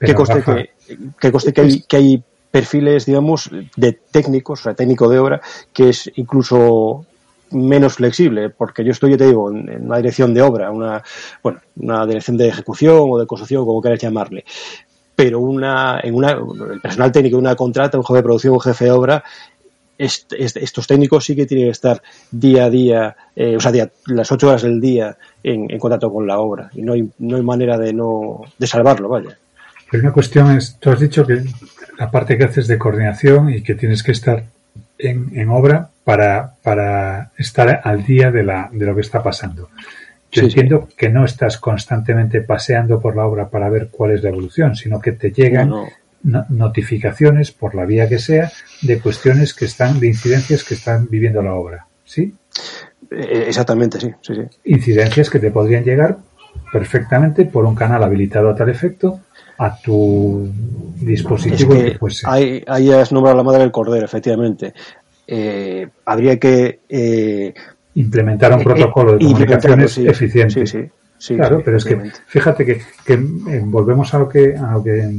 [0.00, 0.70] ¿Qué coste, que,
[1.20, 5.40] qué coste que, hay, que hay perfiles, digamos, de técnicos, o sea, técnico de obra,
[5.72, 7.06] que es incluso
[7.52, 11.02] menos flexible, porque yo estoy, te digo, en, una dirección de obra, una,
[11.42, 14.44] bueno, una dirección de ejecución o de construcción, como quieras llamarle.
[15.14, 18.60] Pero una, en una, el personal técnico de una contrata, un jefe de producción, un
[18.60, 19.24] jefe de obra,
[19.98, 24.48] estos técnicos sí que tienen que estar día a día, eh, o sea, las ocho
[24.48, 27.92] horas del día en, contacto con la obra y no hay, no hay manera de
[27.92, 29.36] no de salvarlo, vaya.
[29.90, 31.42] Pero una cuestión es, tú has dicho que
[31.98, 34.44] la parte que haces de coordinación y que tienes que estar
[34.98, 39.68] en, en obra para, para estar al día de, la, de lo que está pasando.
[40.32, 44.30] Yo entiendo que no estás constantemente paseando por la obra para ver cuál es la
[44.30, 45.70] evolución, sino que te llegan
[46.22, 48.50] notificaciones por la vía que sea
[48.82, 51.86] de cuestiones que están, de incidencias que están viviendo la obra.
[52.04, 52.34] ¿Sí?
[53.10, 54.42] Eh, exactamente, sí, sí, sí.
[54.64, 56.18] Incidencias que te podrían llegar
[56.72, 59.20] perfectamente por un canal habilitado a tal efecto
[59.58, 60.48] a tu
[61.00, 64.72] dispositivo que, Ahí, ahí, has nombrado la madre del cordero, efectivamente.
[65.26, 67.54] Eh, habría que eh,
[67.94, 70.66] implementar un protocolo de comunicaciones eficiente.
[70.66, 73.16] Sí, sí, claro, pero es que fíjate que, que
[73.64, 75.10] volvemos a lo que, a lo que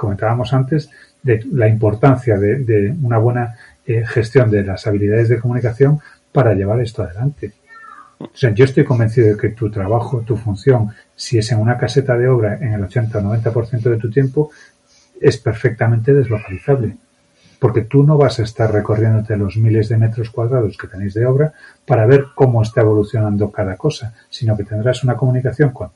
[0.00, 0.90] comentábamos antes
[1.22, 6.00] de la importancia de, una buena eh, gestión de las habilidades de comunicación
[6.32, 7.52] para llevar esto adelante.
[8.18, 11.76] O sea, yo estoy convencido de que tu trabajo, tu función, si es en una
[11.76, 14.50] caseta de obra en el 80 o 90% de tu tiempo,
[15.20, 16.96] es perfectamente deslocalizable.
[17.58, 21.26] Porque tú no vas a estar recorriéndote los miles de metros cuadrados que tenéis de
[21.26, 21.52] obra
[21.86, 25.90] para ver cómo está evolucionando cada cosa, sino que tendrás una comunicación con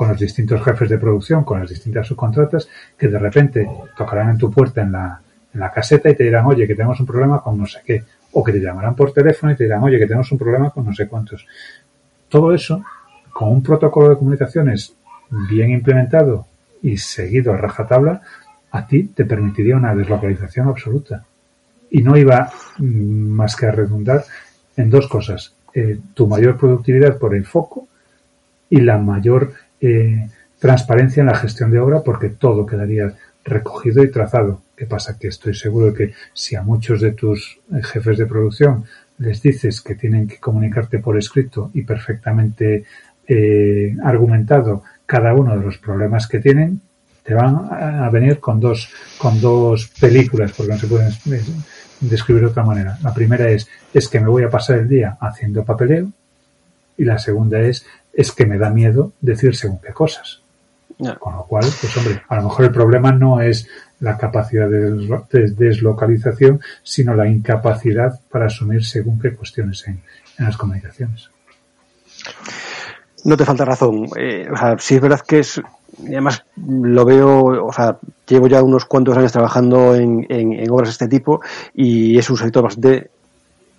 [0.00, 4.38] con los distintos jefes de producción, con las distintas subcontratas, que de repente tocarán en
[4.38, 5.20] tu puerta en la,
[5.52, 8.02] en la caseta y te dirán, oye, que tenemos un problema con no sé qué.
[8.32, 10.86] O que te llamarán por teléfono y te dirán, oye, que tenemos un problema con
[10.86, 11.46] no sé cuántos.
[12.30, 12.82] Todo eso,
[13.30, 14.94] con un protocolo de comunicaciones
[15.50, 16.46] bien implementado
[16.82, 18.22] y seguido a rajatabla,
[18.70, 21.26] a ti te permitiría una deslocalización absoluta.
[21.90, 24.24] Y no iba mm, más que a redundar
[24.78, 25.52] en dos cosas.
[25.74, 27.86] Eh, tu mayor productividad por el foco
[28.70, 30.28] y la mayor eh,
[30.58, 33.14] transparencia en la gestión de obra porque todo quedaría
[33.44, 34.62] recogido y trazado.
[34.76, 35.18] ¿Qué pasa?
[35.18, 38.84] Que estoy seguro de que si a muchos de tus eh, jefes de producción
[39.18, 42.84] les dices que tienen que comunicarte por escrito y perfectamente
[43.26, 46.80] eh, argumentado cada uno de los problemas que tienen,
[47.22, 51.12] te van a venir con dos, con dos películas, porque no se pueden
[52.00, 52.98] describir de otra manera.
[53.02, 56.10] La primera es, es que me voy a pasar el día haciendo papeleo
[56.96, 60.40] y la segunda es es que me da miedo decir según qué cosas.
[61.18, 63.66] Con lo cual, pues hombre, a lo mejor el problema no es
[64.00, 70.02] la capacidad de deslocalización, sino la incapacidad para asumir según qué cuestiones en,
[70.38, 71.30] las comunicaciones.
[73.24, 74.08] No te falta razón.
[74.16, 75.60] Eh, o sea, sí es verdad que es,
[76.02, 77.96] además lo veo, o sea,
[78.26, 81.40] llevo ya unos cuantos años trabajando en, obras de este tipo
[81.74, 83.10] y es un sector bastante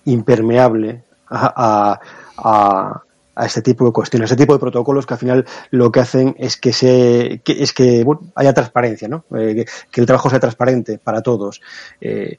[0.06, 2.00] impermeable a,
[2.38, 3.02] a
[3.46, 6.36] este tipo de cuestiones, a este tipo de protocolos que al final lo que hacen
[6.38, 9.26] es que se es que haya transparencia, ¿no?
[9.38, 11.62] Eh, que, el trabajo sea transparente para todos.
[12.00, 12.38] Eh,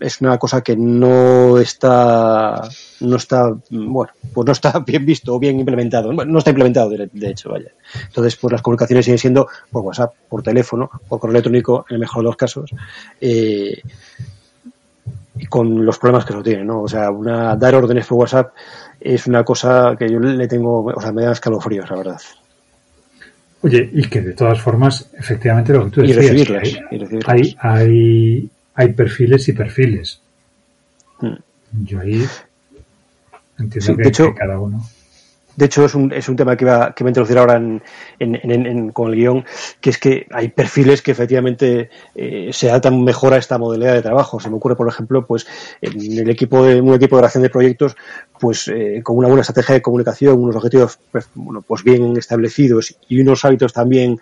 [0.00, 2.68] es una cosa que no está
[3.00, 7.08] no está bueno pues no está bien visto o bien implementado no está implementado de,
[7.22, 7.70] hecho vaya
[8.06, 12.00] entonces pues las comunicaciones siguen siendo por WhatsApp por teléfono por correo electrónico en el
[12.00, 12.70] mejor de los casos
[13.20, 13.80] eh,
[15.48, 18.52] con los problemas que eso tiene no o sea una dar órdenes por WhatsApp
[19.00, 22.20] es una cosa que yo le tengo, o sea, me da escalofríos, la verdad.
[23.62, 26.78] Oye, y que de todas formas, efectivamente lo que tú decías,
[27.26, 30.20] hay, hay, hay, perfiles y perfiles.
[31.20, 31.36] Hmm.
[31.84, 32.24] Yo ahí
[33.58, 34.82] entiendo que cada uno.
[35.56, 38.90] De hecho, es un, es un tema que va, que va a introducir ahora en,
[38.92, 39.44] con el guion,
[39.80, 44.02] que es que hay perfiles que efectivamente eh, se adaptan mejor a esta modalidad de
[44.02, 44.40] trabajo.
[44.40, 45.46] Se me ocurre, por ejemplo, pues
[45.80, 47.96] en el equipo de, un equipo de relación de proyectos,
[48.38, 52.96] pues eh, con una buena estrategia de comunicación, unos objetivos pues, bueno, pues bien establecidos
[53.08, 54.18] y unos hábitos también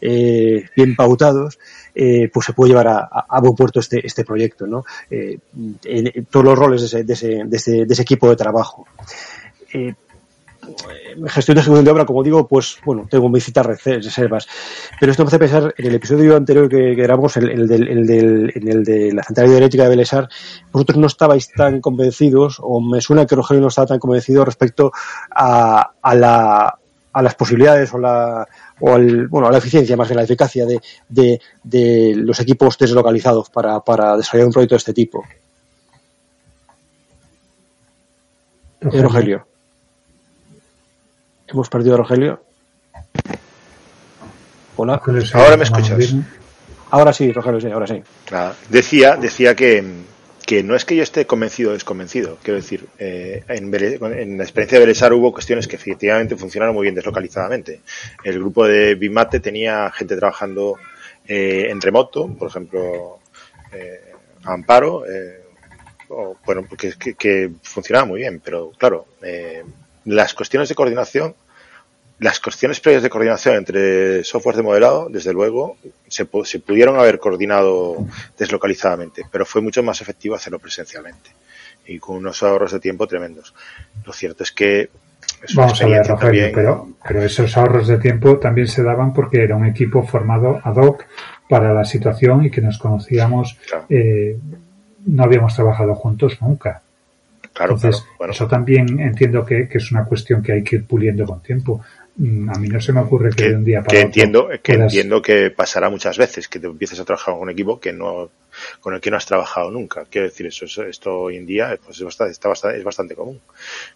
[0.00, 1.58] eh, bien pautados,
[1.94, 4.84] pues se puede llevar a, buen puerto este, este proyecto, ¿no?
[5.10, 8.86] en, todos los roles de ese, de ese, de ese equipo de trabajo
[11.28, 14.46] gestión de ejecución de obra, como digo, pues bueno, tengo mis citas reservas.
[15.00, 17.88] Pero esto me hace pensar en el episodio anterior que, que grabamos, el, el, del,
[17.88, 20.28] el, del, en el de la central hidroeléctrica de Belesar,
[20.70, 24.92] vosotros no estabais tan convencidos, o me suena que Rogelio no estaba tan convencido respecto
[25.30, 26.78] a, a, la,
[27.12, 28.46] a las posibilidades o la
[28.80, 32.76] o al, bueno, a la eficiencia más bien la eficacia de, de, de los equipos
[32.78, 35.24] deslocalizados para, para desarrollar un proyecto de este tipo.
[38.80, 39.51] Rogelio.
[41.48, 42.42] Hemos perdido a Rogelio.
[44.76, 45.00] Hola.
[45.34, 46.14] Ahora me escuchas.
[46.90, 48.02] Ahora sí, Rogelio, sí, ahora sí.
[48.26, 48.54] Claro.
[48.68, 49.84] Decía, decía que,
[50.46, 52.38] que no es que yo esté convencido o desconvencido.
[52.42, 53.70] Quiero decir, eh, en,
[54.36, 57.80] la experiencia de Belesar hubo cuestiones que efectivamente funcionaron muy bien deslocalizadamente.
[58.24, 60.76] El grupo de Bimate tenía gente trabajando
[61.26, 63.18] eh, en remoto, por ejemplo,
[63.72, 64.12] eh,
[64.44, 65.42] Amparo, eh,
[66.08, 69.62] o, bueno, que, que, que, funcionaba muy bien, pero claro, eh,
[70.04, 71.34] las cuestiones de coordinación,
[72.18, 75.76] las cuestiones previas de coordinación entre software de modelado, desde luego,
[76.08, 78.06] se, se pudieron haber coordinado
[78.38, 81.30] deslocalizadamente, pero fue mucho más efectivo hacerlo presencialmente
[81.86, 83.54] y con unos ahorros de tiempo tremendos.
[84.04, 84.90] Lo cierto es que
[85.42, 89.42] es Vamos a ver, Rogelio, pero, pero esos ahorros de tiempo también se daban porque
[89.42, 91.04] era un equipo formado ad hoc
[91.48, 93.86] para la situación y que nos conocíamos, claro.
[93.88, 94.38] eh,
[95.06, 96.82] no habíamos trabajado juntos nunca.
[97.52, 98.16] Claro, Entonces, claro.
[98.18, 101.42] Bueno, eso también entiendo que, que, es una cuestión que hay que ir puliendo con
[101.42, 101.82] tiempo.
[102.16, 104.06] Mm, A mí no se me ocurre que, que de un día para que otro
[104.06, 107.50] entiendo que puedas- entiendo que pasará muchas veces que te empieces a trabajar con un
[107.50, 108.30] equipo que no
[108.80, 111.78] con el que no has trabajado nunca quiero decir eso, eso- esto hoy en día
[111.82, 113.40] pues es bastante, está bastante, es bastante común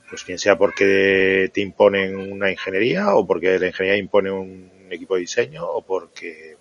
[0.09, 5.15] pues bien sea porque te imponen una ingeniería o porque la ingeniería impone un equipo
[5.17, 6.56] de diseño o porque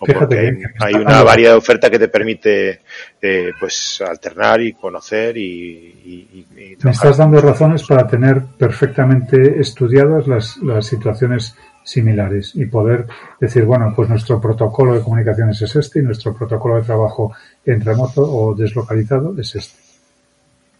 [0.00, 2.80] o Fíjate porque hay, una variedad de oferta que te permite
[3.22, 8.42] eh, pues alternar y conocer y, y- y- y Me estás dando razones para tener
[8.58, 13.06] perfectamente estudiadas las, las situaciones similares y poder
[13.40, 17.32] decir, bueno, pues nuestro protocolo de comunicaciones es este y nuestro protocolo de trabajo
[17.64, 19.78] en remoto o deslocalizado es este.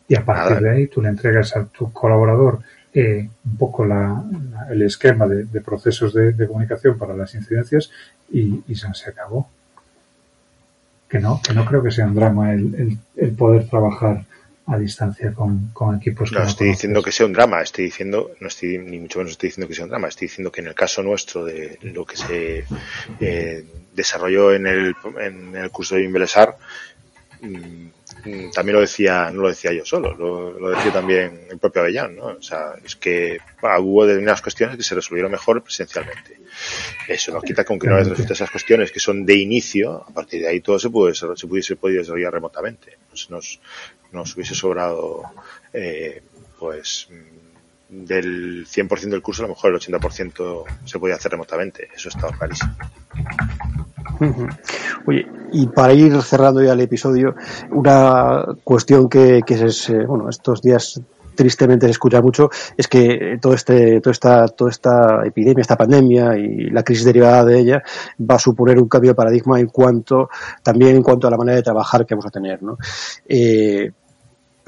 [0.08, 2.58] Y a partir de ahí tú le entregas a tu colaborador
[2.94, 7.34] eh, un poco la, la- el esquema de, de procesos de, de comunicación para las
[7.34, 7.90] incidencias
[8.30, 9.48] y, y se, se acabó.
[11.08, 14.24] Que no, que no creo que sea un drama el, el, el poder trabajar
[14.66, 16.78] a distancia con, con equipos que No no estoy conoces.
[16.78, 19.74] diciendo que sea un drama, estoy diciendo, no estoy, ni mucho menos estoy diciendo que
[19.74, 22.64] sea un drama, estoy diciendo que en el caso nuestro de lo que se
[23.20, 23.64] eh,
[23.94, 26.58] desarrolló en el, en el curso de Invelesar,
[27.40, 27.86] mm,
[28.52, 32.16] también lo decía, no lo decía yo solo, lo, lo decía también el propio Avellán,
[32.16, 32.26] ¿no?
[32.26, 36.38] O sea, es que ah, hubo determinadas cuestiones que se resolvieron mejor presencialmente.
[37.08, 40.42] Eso no quita que aunque no resueltas esas cuestiones que son de inicio, a partir
[40.42, 42.98] de ahí todo se puede, se pudiese podido desarrollar remotamente.
[43.08, 43.60] Pues nos,
[44.12, 45.22] nos hubiese sobrado,
[45.72, 46.22] eh,
[46.58, 51.88] pues, mm, del 100% del curso, a lo mejor el 80% se podía hacer remotamente.
[51.94, 52.76] Eso estaba clarísimo.
[55.06, 57.34] Oye, y para ir cerrando ya el episodio,
[57.70, 61.00] una cuestión que, eh, bueno, estos días
[61.34, 66.36] tristemente se escucha mucho es que todo este, toda esta, toda esta epidemia, esta pandemia
[66.36, 67.82] y la crisis derivada de ella
[68.18, 70.30] va a suponer un cambio de paradigma en cuanto,
[70.62, 72.78] también en cuanto a la manera de trabajar que vamos a tener, ¿no?
[73.28, 73.92] Eh,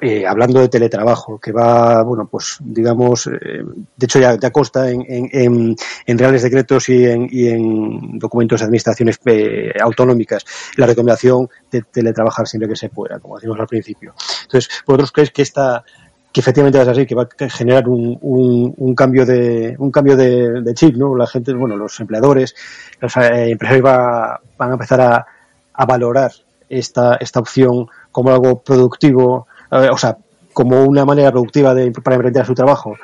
[0.01, 3.65] eh, hablando de teletrabajo, que va, bueno, pues digamos, eh,
[3.97, 5.77] de hecho ya, consta en, en,
[6.07, 10.45] en, reales decretos y en, y en documentos de administraciones eh, autonómicas
[10.77, 14.15] la recomendación de teletrabajar siempre que se pueda, como decimos al principio.
[14.45, 15.85] Entonces, ¿vosotros creéis que esta
[16.33, 19.91] que efectivamente va a ser que va a generar un, un, un cambio de un
[19.91, 21.17] cambio de, de, chip, ¿no?
[21.17, 22.55] La gente, bueno, los empleadores,
[23.01, 25.27] los eh, empresarios va, van a empezar a,
[25.73, 26.31] a valorar
[26.69, 30.17] esta, esta opción como algo productivo, o sea,
[30.53, 32.97] como una manera productiva de, para emprender su trabajo.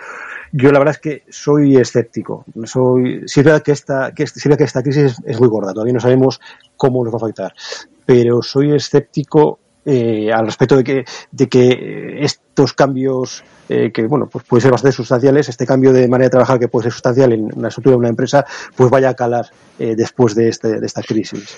[0.52, 2.44] Yo la verdad es que soy escéptico.
[2.64, 6.00] Soy, sí que esta, que, sí que esta crisis es, es, muy gorda, todavía no
[6.00, 6.40] sabemos
[6.76, 7.52] cómo nos va a afectar,
[8.06, 14.26] pero soy escéptico eh, al respecto de que, de que estos cambios eh, que bueno
[14.26, 17.32] pues pueden ser bastante sustanciales, este cambio de manera de trabajar que puede ser sustancial
[17.32, 18.46] en la estructura de una empresa,
[18.76, 19.46] pues vaya a calar
[19.78, 21.56] eh, después de, este, de esta crisis.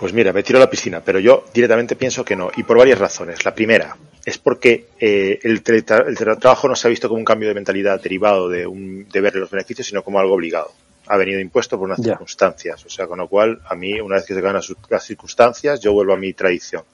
[0.00, 2.78] Pues mira, me tiro a la piscina, pero yo directamente pienso que no, y por
[2.78, 3.44] varias razones.
[3.44, 3.94] La primera
[4.24, 7.54] es porque eh, el, teletra el teletrabajo no se ha visto como un cambio de
[7.54, 10.72] mentalidad derivado de, un, de ver los beneficios, sino como algo obligado.
[11.06, 12.14] Ha venido impuesto por unas yeah.
[12.14, 12.82] circunstancias.
[12.86, 15.92] O sea, con lo cual, a mí, una vez que se ganan las circunstancias, yo
[15.92, 16.84] vuelvo a mi tradición.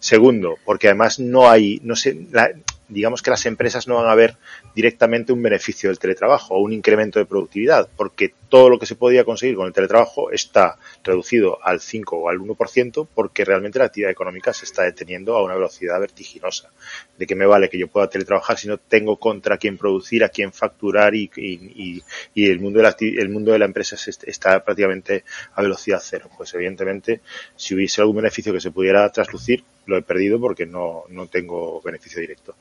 [0.00, 2.50] Segundo, porque además no hay, no sé, la,
[2.88, 4.36] digamos que las empresas no van a ver
[4.74, 8.96] directamente un beneficio del teletrabajo o un incremento de productividad, porque todo lo que se
[8.96, 13.86] podía conseguir con el teletrabajo está reducido al 5 o al 1% porque realmente la
[13.86, 16.70] actividad económica se está deteniendo a una velocidad vertiginosa.
[17.18, 20.30] ¿De qué me vale que yo pueda teletrabajar si no tengo contra quién producir, a
[20.30, 22.02] quién facturar y, y,
[22.34, 25.24] el, mundo de la, el mundo de la empresa está prácticamente
[25.54, 26.30] a velocidad cero?
[26.36, 27.20] Pues evidentemente,
[27.56, 31.80] si hubiese algún beneficio que se pudiera traslucir, lo he perdido porque no, no tengo
[31.80, 32.56] beneficio directo.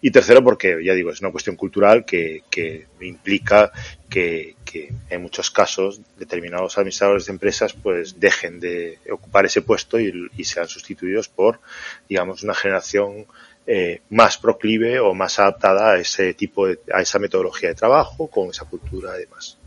[0.00, 3.70] Y tercero, porque, ya digo, es una cuestión cultural que, que implica
[4.08, 10.00] que, que, en muchos casos determinados administradores de empresas pues dejen de ocupar ese puesto
[10.00, 11.60] y, y sean sustituidos por,
[12.08, 13.26] digamos, una generación
[13.66, 18.26] eh, más proclive o más adaptada a ese tipo de, a esa metodología de trabajo,
[18.28, 19.58] con esa cultura y demás.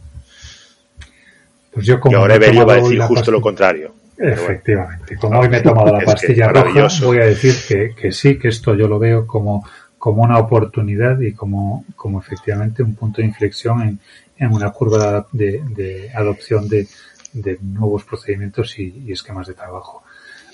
[1.71, 3.93] Pues yo como y ahora Evelio va a decir justo lo contrario.
[4.23, 5.17] Efectivamente.
[5.17, 8.47] Como hoy me he tomado la pastilla roja, voy a decir que, que, sí, que
[8.47, 9.67] esto yo lo veo como,
[9.97, 13.99] como una oportunidad y como, como efectivamente un punto de inflexión en,
[14.37, 16.87] en una curva de, de adopción de,
[17.33, 20.03] de, nuevos procedimientos y, y, esquemas de trabajo.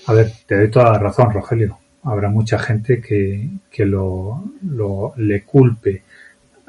[0.06, 1.78] A ver, te doy toda la razón, Rogelio.
[2.02, 6.02] Habrá mucha gente que, que lo, lo le culpe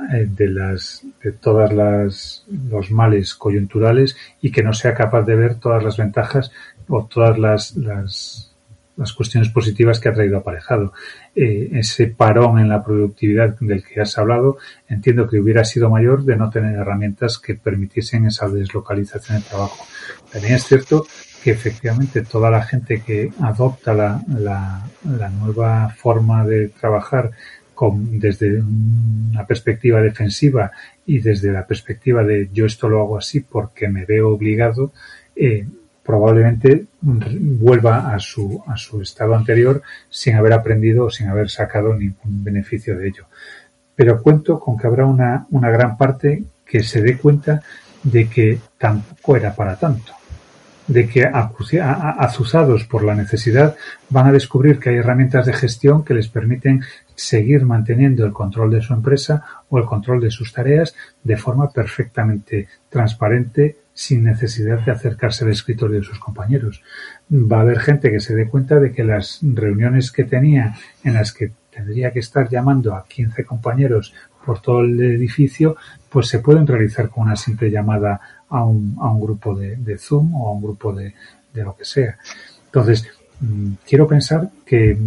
[0.10, 5.36] eh, de las de todas las los males coyunturales y que no sea capaz de
[5.36, 6.52] ver todas las ventajas
[6.92, 8.52] o todas las, las,
[8.98, 10.94] las cuestiones positivas que ha traído aparejado.
[11.34, 14.58] Eh, ese parón en la productividad del que has hablado,
[14.90, 19.86] entiendo que hubiera sido mayor de no tener herramientas que permitiesen esa deslocalización de trabajo.
[20.32, 21.08] También es cierto
[21.42, 24.86] que efectivamente toda la gente que adopta la, la,
[25.18, 27.32] la nueva forma de trabajar
[27.74, 30.72] con, desde una perspectiva defensiva
[31.06, 34.94] y desde la perspectiva de yo esto lo hago así porque me veo obligado,
[35.36, 35.66] eh,
[36.12, 41.94] probablemente vuelva a su, a su estado anterior sin haber aprendido o sin haber sacado
[41.94, 43.26] ningún beneficio de ello.
[43.96, 47.62] Pero cuento con que habrá una, una gran parte que se dé cuenta
[48.04, 50.12] de que tampoco era para tanto
[50.88, 53.78] de que azuzados por la necesidad
[54.10, 56.82] van a descubrir que hay herramientas de gestión que les permiten
[57.16, 60.94] seguir manteniendo el control de su empresa o el control de sus tareas
[61.24, 66.82] de forma perfectamente transparente sin necesidad de acercarse al escritorio de sus compañeros.
[67.32, 71.14] Va a haber gente que se dé cuenta de que las reuniones que tenía en
[71.14, 74.14] las que tendría que estar llamando a 15 compañeros
[74.46, 75.76] por todo el edificio,
[76.10, 78.20] pues se pueden realizar con una simple llamada
[78.50, 81.14] a un, a un grupo de, Zoom o a un grupo de,
[81.54, 82.18] de lo que sea.
[82.66, 83.08] Entonces,
[83.40, 84.98] mmm, quiero pensar que,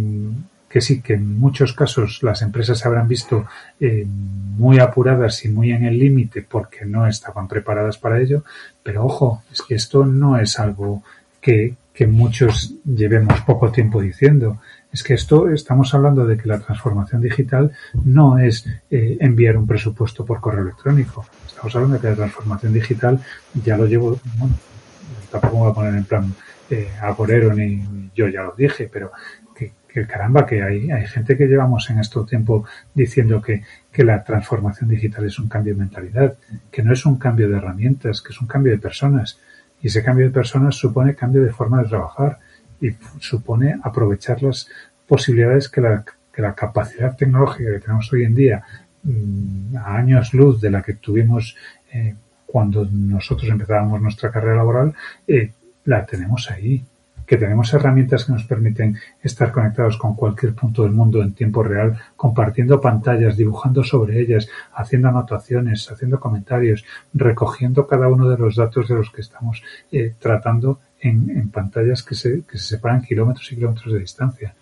[0.75, 3.45] que sí, que en muchos casos las empresas se habrán visto
[3.79, 8.43] eh, muy apuradas y muy en el límite porque no estaban preparadas para ello,
[8.83, 11.01] pero ojo, es que esto no es algo
[11.39, 14.59] que, que muchos llevemos poco tiempo diciendo.
[14.91, 17.71] Es que esto estamos hablando de que la transformación digital
[18.03, 21.25] no es eh, enviar un presupuesto por correo electrónico.
[21.47, 23.21] Estamos hablando de que la transformación digital
[23.63, 24.55] ya lo llevo, bueno,
[25.31, 26.35] tampoco voy a poner en plan
[26.69, 29.13] eh, agorero ni yo ya lo dije, pero
[29.95, 33.63] que, caramba, que hay, hay gente que llevamos en este tiempo diciendo que,
[34.03, 36.35] la transformación digital es un cambio de mentalidad,
[36.69, 39.39] que no es un cambio de herramientas, que es un cambio de personas.
[39.81, 42.39] Y ese cambio de personas supone cambio de forma de trabajar
[42.81, 42.89] y
[43.21, 44.67] supone aprovechar las
[45.07, 46.03] posibilidades que la,
[46.53, 48.63] capacidad tecnológica que tenemos hoy en día
[49.03, 51.55] mmm, a años luz de la que tuvimos
[51.93, 52.15] eh,
[52.45, 54.93] cuando nosotros empezábamos nuestra carrera laboral,
[55.25, 55.53] eh,
[55.85, 56.83] la tenemos ahí.
[57.25, 61.63] Que tenemos herramientas que nos permiten estar conectados con cualquier punto del mundo en tiempo
[61.63, 68.55] real, compartiendo pantallas, dibujando sobre ellas, haciendo anotaciones, haciendo comentarios, recogiendo cada uno de los
[68.55, 73.51] datos de los que estamos eh, tratando en, pantallas que se, que se separan kilómetros
[73.51, 74.55] y kilómetros de distancia.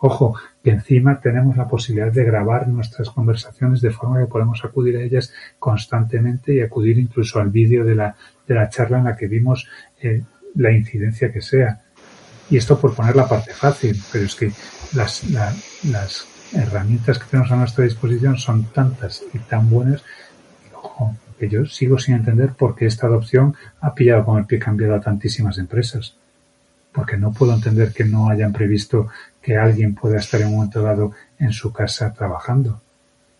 [0.00, 4.96] Ojo, que encima tenemos la posibilidad de grabar nuestras conversaciones de forma que podemos acudir
[4.96, 8.14] a ellas constantemente y acudir incluso al vídeo de la,
[8.46, 9.68] de la charla en la que vimos
[10.00, 10.22] eh,
[10.54, 11.80] la incidencia que sea.
[12.50, 14.52] Y esto por poner la parte fácil, pero es que
[14.94, 20.02] las, la, las herramientas que tenemos a nuestra disposición son tantas y tan buenas,
[20.74, 24.58] ojo, que yo sigo sin entender por qué esta adopción ha pillado con el pie
[24.58, 26.14] cambiado a tantísimas empresas
[26.98, 29.08] porque no puedo entender que no hayan previsto
[29.40, 32.80] que alguien pueda estar en un momento dado en su casa trabajando.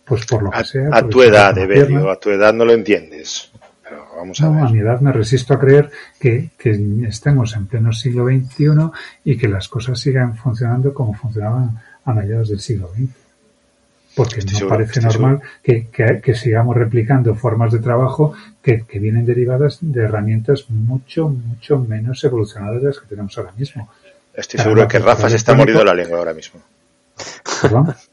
[0.05, 0.89] Pues por lo que a, sea.
[0.93, 3.48] A tu edad, Evelio, a tu edad no lo entiendes.
[4.19, 4.63] Vamos a no, ver.
[4.65, 5.89] a mi edad me resisto a creer
[6.19, 6.71] que, que
[7.07, 8.91] estemos en pleno siglo XXI
[9.23, 13.09] y que las cosas sigan funcionando como funcionaban a mediados del siglo XX.
[14.15, 18.83] Porque Estoy no seguro, parece normal que, que, que sigamos replicando formas de trabajo que,
[18.83, 23.89] que vienen derivadas de herramientas mucho, mucho menos evolucionadas de las que tenemos ahora mismo.
[24.33, 26.59] Estoy seguro que Rafa se está muriendo la lengua ahora mismo.
[27.61, 27.95] ¿Perdón?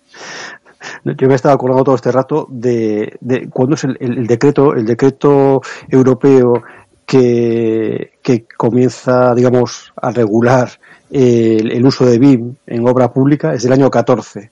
[1.15, 5.61] Yo me estaba acordando todo este rato de, de cuándo es el, decreto, el decreto
[5.89, 6.63] europeo
[7.05, 10.69] que, que comienza, digamos, a regular
[11.11, 14.51] el, uso de BIM en obra pública es del año 14.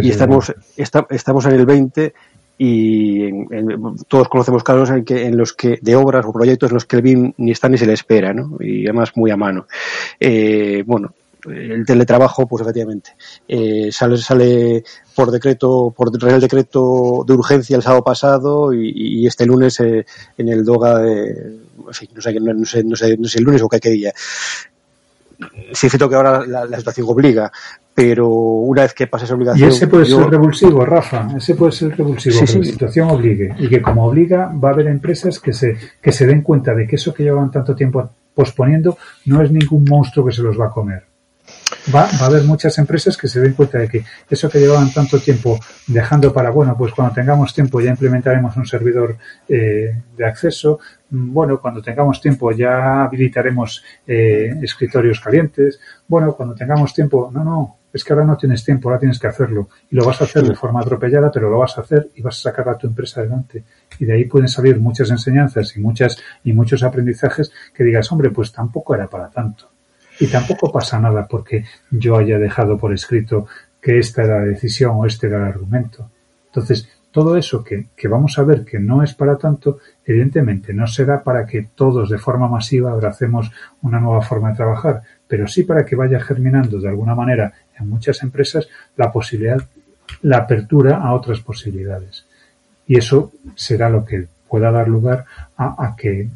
[0.00, 2.14] y estamos, estamos en el 20
[2.56, 3.30] y
[4.08, 6.96] todos conocemos casos en, que, en los que de obras o proyectos en los que
[6.96, 8.56] el BIM ni está ni se le espera, ¿no?
[8.60, 9.66] Y además muy a mano.
[10.20, 11.12] Eh, bueno,
[11.46, 13.10] el teletrabajo, pues efectivamente,
[13.48, 14.84] eh, sale, sale
[15.14, 20.04] por decreto, por Real Decreto de urgencia el sábado pasado y, este lunes eh,
[20.36, 21.28] en el DOGA de,
[21.86, 24.12] en fin, no sé, no sé, no sé, no sé el lunes o qué, día.
[25.72, 27.50] Sí es cierto que ahora la, situación obliga,
[27.94, 29.68] pero una vez que pase esa obligación...
[29.68, 33.54] Y ese puede ser revulsivo, Rafa, ese puede ser revulsivo, que la situación obligue.
[33.58, 36.86] Y que como obliga va a haber empresas que se, que se den cuenta de
[36.86, 40.66] que eso que llevan tanto tiempo posponiendo no es ningún monstruo que se los va
[40.66, 41.13] a comer
[41.92, 44.92] va, va, a haber muchas empresas que se den cuenta de que eso que llevaban
[44.92, 49.16] tanto tiempo dejando para, bueno, pues cuando tengamos tiempo ya implementaremos un servidor
[49.48, 50.78] eh, de acceso,
[51.10, 57.44] mm, bueno, cuando tengamos tiempo ya habilitaremos eh, escritorios calientes, bueno, cuando tengamos tiempo, no,
[57.44, 59.68] no, es que ahora no tienes tiempo, ahora tienes que hacerlo.
[59.88, 62.38] Y lo vas a hacer de forma atropellada, pero lo vas a hacer y vas
[62.38, 63.62] a sacar a tu empresa adelante.
[64.00, 68.30] Y de ahí pueden salir muchas enseñanzas y muchas y muchos aprendizajes que digas, hombre,
[68.30, 69.73] pues tampoco era para tanto.
[70.20, 73.46] Y tampoco pasa nada porque yo haya dejado por escrito
[73.80, 76.10] que esta era la decisión o este era el argumento.
[76.46, 81.22] Entonces, todo eso que, vamos a ver que no es para tanto, evidentemente no será
[81.22, 83.52] para que todos de forma masiva abracemos
[83.82, 87.88] una nueva forma de trabajar, pero sí para que vaya germinando de alguna manera en
[87.88, 89.62] muchas empresas la posibilidad,
[90.22, 92.24] la apertura a otras posibilidades.
[92.86, 95.24] Y eso será lo que pueda dar lugar
[95.56, 96.28] a que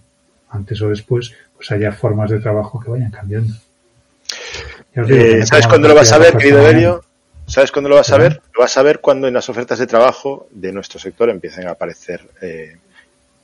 [0.51, 3.55] antes o después pues haya formas de trabajo que vayan cambiando.
[5.07, 7.03] Eh, ¿Sabes cuándo lo vas a ver, querido Belio?
[7.46, 8.40] ¿Sabes cuándo lo vas a ver?
[8.55, 11.70] Lo vas a ver cuando en las ofertas de trabajo de nuestro sector empiecen a
[11.70, 12.76] aparecer eh,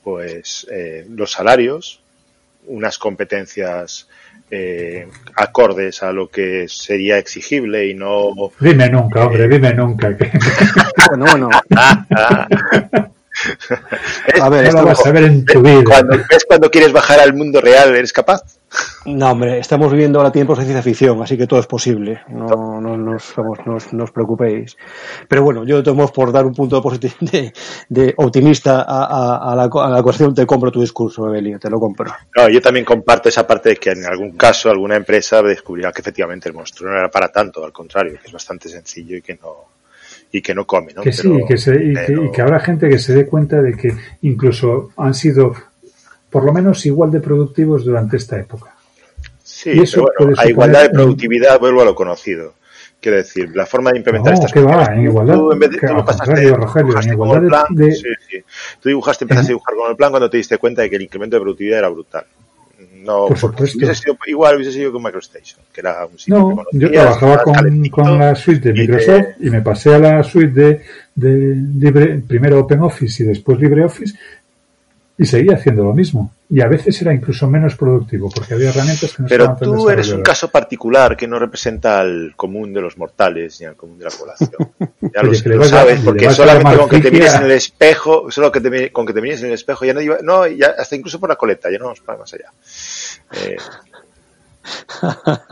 [0.03, 2.01] pues eh, los salarios,
[2.67, 4.07] unas competencias
[5.35, 8.31] acordes a lo que sería exigible y no.
[8.59, 10.15] Dime nunca, hombre, dime nunca.
[11.09, 11.49] bueno, bueno.
[14.41, 15.83] a ver, lo vas a ver en tu vida.
[15.83, 17.95] Cuando, ¿Ves cuando quieres bajar al mundo real?
[17.95, 18.41] ¿Eres capaz?
[19.05, 22.21] No, hombre, estamos viviendo ahora tiempos de ciencia ficción, así que todo es posible.
[22.27, 24.75] No, no, no, os, preocupéis.
[25.27, 27.53] Pero bueno, yo tomo por dar un punto de,
[27.89, 32.11] de, optimista a, la, a la cuestión, te compro tu discurso, Evelio, te lo compro.
[32.35, 36.01] No, yo también comparto esa parte de que en algún caso alguna empresa descubrirá que
[36.01, 39.35] efectivamente el monstruo no era para tanto, al contrario, que es bastante sencillo y que
[39.35, 39.75] no,
[40.37, 41.01] y que no come, ¿no?
[41.01, 45.13] Que sí, que y, que, habrá gente que se dé cuenta de que incluso han
[45.13, 45.53] sido
[46.29, 48.75] por lo menos igual de productivos durante esta época.
[49.41, 52.55] Sí, pero bueno, a igualdad de productividad vuelvo a lo conocido.
[52.99, 54.89] Quiero decir, la forma de implementar estas cosas.
[54.89, 58.43] Va, en igualdad, tú, en vez de, tú pasaste, Rogelio, en igualdad de, Sí, sí.
[58.81, 61.03] Tú dibujaste, empezaste a dibujar con el plan cuando te diste cuenta de que el
[61.03, 62.25] incremento de productividad era brutal.
[63.05, 63.77] No, Por supuesto.
[63.77, 67.89] Hubiese sido, igual hubiese sido con MicroStation, que era un sitio No, yo trabajaba con,
[67.89, 70.81] con, la suite de Microsoft y, me pasé a la suite
[71.13, 74.15] de, de primero OpenOffice y después LibreOffice
[75.17, 76.33] y seguía haciendo lo mismo.
[76.49, 80.09] Y a veces era incluso menos productivo, porque había herramientas que no Pero tú eres
[80.11, 84.05] un caso particular que no representa al común de los mortales ni al común de
[84.05, 84.51] la población.
[85.13, 88.91] Ya lo, sabes, porque solamente con que te mires en el espejo, solo que te,
[88.91, 91.29] con que te mires en el espejo, ya no iba, no, ya hasta incluso por
[91.29, 92.51] la coleta, ya no vamos para más allá.
[93.33, 93.57] Eh,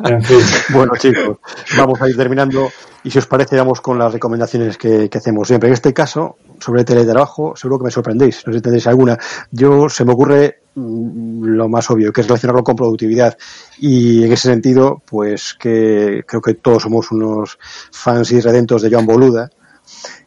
[0.05, 0.39] en fin.
[0.69, 1.37] Bueno, chicos,
[1.77, 2.69] vamos a ir terminando
[3.03, 5.67] y si os parece, vamos con las recomendaciones que, hacemos siempre.
[5.67, 9.17] En este caso, sobre teletrabajo, seguro que me sorprendéis, no sé si tendréis alguna.
[9.51, 13.37] Yo se me ocurre mm, lo más obvio, que es relacionarlo con productividad.
[13.77, 17.59] Y en ese sentido, pues que creo que todos somos unos
[17.91, 19.49] fans y redentos de Joan Boluda.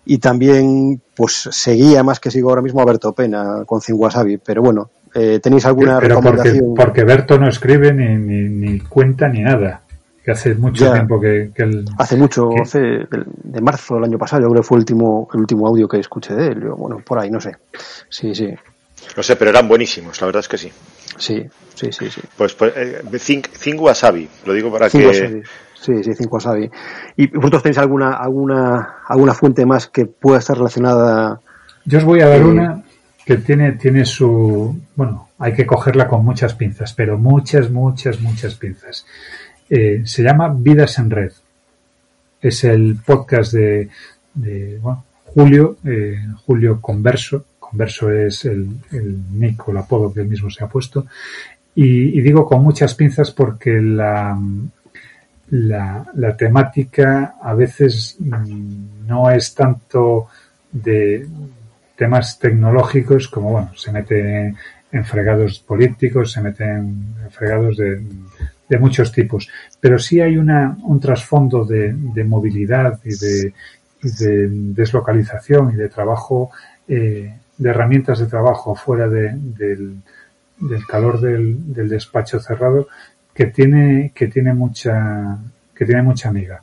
[0.04, 4.36] Y también, pues seguía más que sigo ahora mismo a Berto Pena con Cin Wasabi.
[4.36, 6.74] Pero bueno, eh, ¿tenéis alguna recomendación?
[6.74, 9.80] Porque, porque Berto no escribe ni, ni, ni cuenta ni nada
[10.26, 11.52] que hace mucho tiempo que,
[11.98, 15.40] hace mucho hace de, marzo del año pasado yo creo que fue el último el
[15.40, 17.52] último audio que escuché de él bueno por ahí no sé.
[18.08, 18.52] Sí sí.
[19.16, 20.72] No sé pero eran buenísimos la verdad es que sí.
[21.16, 21.46] Sí
[21.76, 22.20] sí sí sí.
[22.36, 25.42] Pues, pues eh, think, Wasabi lo digo para que sí
[25.80, 26.68] sí Think Wasabi.
[27.16, 31.40] Y vosotros tenéis alguna alguna alguna fuente más que pueda estar relacionada
[31.84, 32.82] yo os voy a dar eh, una
[33.26, 38.54] que tiene tiene su bueno hay que cogerla con muchas pinzas pero muchas muchas muchas
[38.54, 39.04] pinzas
[39.68, 41.32] eh, se llama Vidas en Red.
[42.40, 43.88] Es el podcast de,
[45.24, 47.44] Julio, eh, Julio Converso.
[47.58, 51.06] Converso es el, el nick el apodo que él mismo se ha puesto.
[51.74, 54.38] Y, digo con muchas pinzas porque la,
[55.50, 60.28] la, la temática a veces mm, no es tanto
[60.72, 61.26] de
[61.96, 64.54] temas tecnológicos como, bueno, se mete
[64.92, 68.02] en fregados políticos, se meten en fregados de,
[68.68, 69.48] de muchos tipos,
[69.80, 73.52] pero sí hay una, un trasfondo de, de movilidad y de,
[74.00, 76.50] deslocalización y de trabajo,
[76.86, 79.96] eh, de herramientas de trabajo fuera de, del,
[80.60, 82.86] del calor del, del despacho cerrado
[83.34, 85.38] que tiene, que tiene mucha,
[85.74, 86.62] que tiene mucha amiga.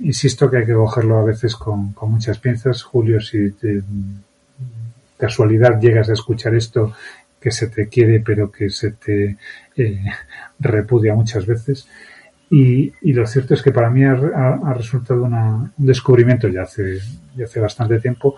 [0.00, 2.82] Insisto que hay que cogerlo a veces con, muchas piezas.
[2.82, 3.82] Julio, si de
[5.22, 6.92] casualidad llegas a escuchar esto,
[7.40, 9.36] que se te quiere pero que se te
[9.76, 10.04] eh,
[10.58, 11.88] repudia muchas veces.
[12.50, 16.62] Y, y, lo cierto es que para mí ha, ha resultado una, un descubrimiento ya
[16.62, 16.98] hace,
[17.36, 18.36] ya hace bastante tiempo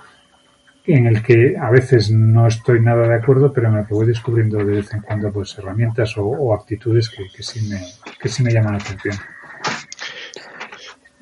[0.87, 4.07] en el que a veces no estoy nada de acuerdo, pero en el que voy
[4.07, 7.81] descubriendo de vez en cuando pues herramientas o, o actitudes que, que, sí me,
[8.21, 9.17] que sí me llaman la atención.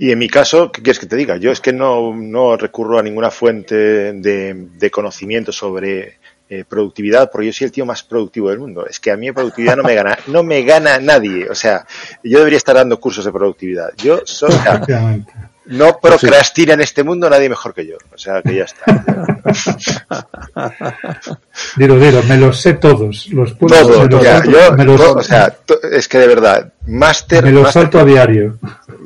[0.02, 1.36] Y en mi caso, ¿qué quieres que te diga?
[1.36, 7.30] Yo es que no, no recurro a ninguna fuente de, de conocimiento sobre eh, productividad,
[7.30, 8.84] porque yo soy el tío más productivo del mundo.
[8.84, 11.48] Es que a mí productividad no me gana, no me gana nadie.
[11.48, 11.86] O sea,
[12.24, 13.90] yo debería estar dando cursos de productividad.
[13.96, 14.50] Yo soy,
[15.66, 17.96] no procrastina en este mundo nadie mejor que yo.
[18.12, 18.84] O sea, que ya está.
[21.76, 23.28] dilo, dilo, me los sé todos.
[23.28, 25.56] Los puedo, todos, los ya, yo, me los, o sea,
[25.90, 27.44] es que de verdad, máster.
[27.44, 28.58] Me los salto a diario.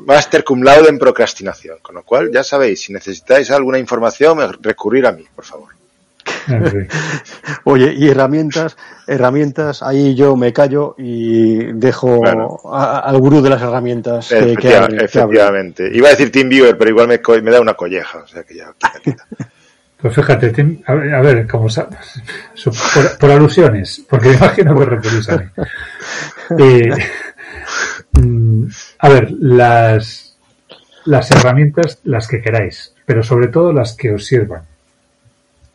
[0.05, 1.77] Máster cum laude en procrastinación.
[1.81, 5.76] Con lo cual, ya sabéis, si necesitáis alguna información, recurrir a mí, por favor.
[7.63, 13.49] Oye, y herramientas, herramientas, ahí yo me callo y dejo bueno, a, al gurú de
[13.49, 14.29] las herramientas.
[14.29, 15.91] Que, efectivamente, que efectivamente.
[15.91, 18.55] Que Iba a decir TeamViewer, pero igual me, me, da una colleja, o sea que
[18.55, 19.27] ya quita, quita.
[19.99, 21.97] Pues fíjate, team, a, ver, a ver, como sabes,
[22.93, 25.45] por, por, alusiones, porque me imagino que referís a mí.
[26.59, 26.89] Eh,
[28.99, 30.37] a ver, las,
[31.05, 34.61] las herramientas, las que queráis, pero sobre todo las que os sirvan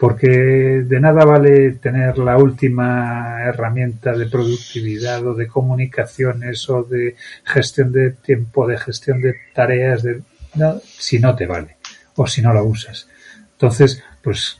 [0.02, 7.14] porque de nada vale tener la última herramienta de productividad o de comunicaciones o de
[7.44, 10.22] gestión de tiempo, de gestión de tareas, de,
[10.56, 11.76] no, si no te vale
[12.16, 13.08] o si no la usas.
[13.52, 14.58] Entonces, pues,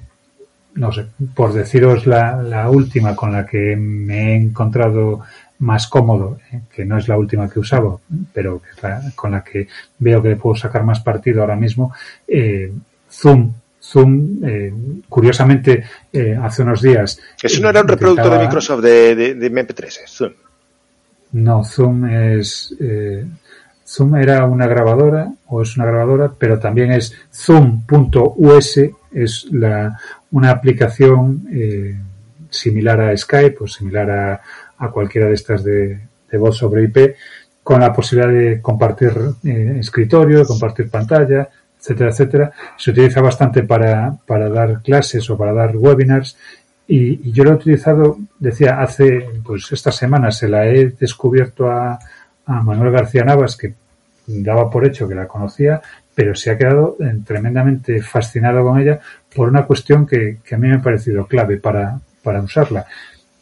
[0.75, 5.23] no sé, por deciros la, última con la que me he encontrado
[5.59, 6.61] más cómodo, ¿eh?
[6.73, 7.99] que no es la última que usaba,
[8.33, 9.67] pero que con la que
[9.99, 11.93] veo que puedo sacar más partido ahora mismo,
[12.29, 12.73] eh,
[13.11, 14.73] Zoom Zoom, eh,
[15.09, 17.19] curiosamente, eh, hace unos días.
[17.43, 18.43] Eso no era un reproductor intentaba...
[18.43, 20.33] de Microsoft de, de, de MP3, es Zoom.
[21.33, 22.75] No, Zoom es.
[22.79, 23.27] Eh,
[23.85, 28.79] Zoom era una grabadora, o es una grabadora, pero también es Zoom.us,
[29.13, 29.99] es la,
[30.31, 31.99] una aplicación eh,
[32.49, 34.41] similar a Skype o similar a,
[34.79, 37.17] a cualquiera de estas de, de, voz sobre IP,
[37.63, 39.13] con la posibilidad de compartir
[39.45, 41.49] eh, escritorio, de compartir pantalla,
[41.83, 42.53] etcétera, etcétera.
[42.77, 46.37] Se utiliza bastante para, para dar clases o para dar webinars.
[46.87, 51.99] Y, yo lo he utilizado, decía, hace, pues esta semana se la he descubierto a,
[52.47, 53.75] a Manuel García Navas, que
[54.27, 55.83] daba por hecho que la conocía,
[56.15, 59.01] pero se ha quedado tremendamente fascinado con ella
[59.35, 62.87] por una cuestión que, que a mí me ha parecido clave para, para usarla.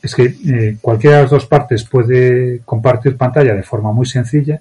[0.03, 4.61] Es que eh, cualquiera de las dos partes puede compartir pantalla de forma muy sencilla,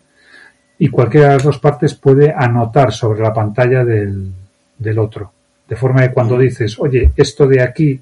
[0.80, 4.32] y cualquiera de las dos partes puede anotar sobre la pantalla del,
[4.77, 5.32] del otro.
[5.67, 8.01] De forma que cuando dices, oye, esto de aquí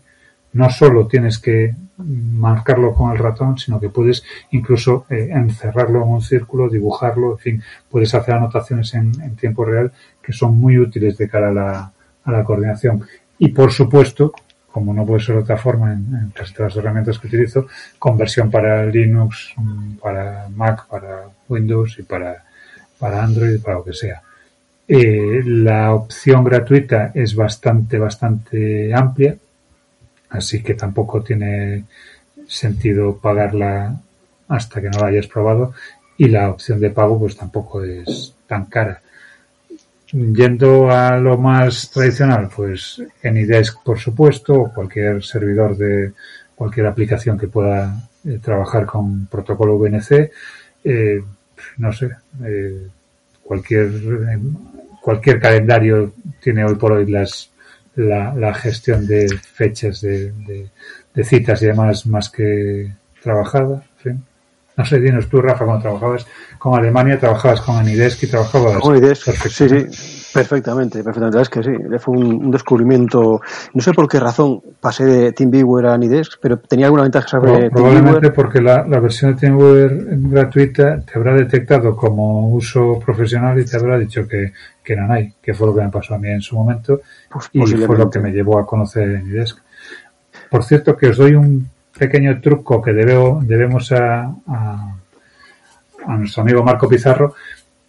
[0.54, 6.10] no solo tienes que marcarlo con el ratón, sino que puedes incluso eh, encerrarlo en
[6.10, 10.78] un círculo, dibujarlo, en fin, puedes hacer anotaciones en, en tiempo real que son muy
[10.78, 11.92] útiles de cara a la,
[12.24, 13.04] a la coordinación.
[13.40, 14.34] Y por supuesto,
[14.72, 17.66] como no puede ser de otra forma en, en casi todas las herramientas que utilizo,
[17.98, 19.56] conversión para Linux,
[20.02, 22.47] para Mac, para Windows y para
[23.00, 24.22] para Android, para lo que sea.
[24.88, 29.36] Eh, la opción gratuita es bastante, bastante amplia,
[30.30, 31.84] así que tampoco tiene
[32.48, 34.00] sentido pagarla
[34.48, 35.74] hasta que no la hayas probado
[36.18, 39.02] y la opción de pago pues tampoco es tan cara.
[40.10, 46.14] Yendo a lo más tradicional, pues Anydesk por supuesto, o cualquier servidor de
[46.56, 50.32] cualquier aplicación que pueda eh, trabajar con protocolo VNC,
[50.86, 51.22] eh,
[51.78, 52.10] no sé,
[52.46, 52.88] eh,
[53.44, 53.90] cualquier,
[55.02, 57.50] cualquier calendario tiene hoy por hoy las,
[57.96, 60.70] la, la gestión de fechas de, de,
[61.14, 62.92] de, citas y demás más que
[63.22, 63.84] trabajada.
[64.76, 66.28] No sé, dinos tú, Rafa, cuando trabajabas
[66.60, 68.78] con Alemania, trabajabas con Anidesk y trabajabas.
[68.80, 68.96] Con
[69.50, 70.17] sí.
[70.38, 71.42] Perfectamente, perfectamente.
[71.42, 73.42] Es que sí, fue un, descubrimiento.
[73.74, 77.70] No sé por qué razón pasé de TeamViewer a Nidesk, pero tenía alguna ventaja sobre
[77.70, 83.78] Probablemente porque la, versión de TeamViewer gratuita te habrá detectado como uso profesional y te
[83.78, 86.42] habrá dicho que, que no hay, que fue lo que me pasó a mí en
[86.42, 89.58] su momento pues y fue lo que me llevó a conocer Nidesk.
[90.50, 94.96] Por cierto, que os doy un pequeño truco que debemos a, a,
[96.06, 97.34] a nuestro amigo Marco Pizarro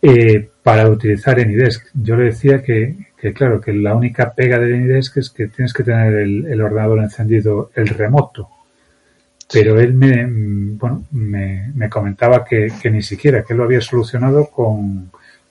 [0.01, 1.87] eh, para utilizar Enidesk.
[1.95, 5.73] Yo le decía que, que, claro, que la única pega de Enidesk es que tienes
[5.73, 8.49] que tener el, ordenador encendido, el remoto.
[9.51, 10.27] Pero él me,
[10.77, 15.11] bueno, me, me comentaba que, que, ni siquiera, que él lo había solucionado con,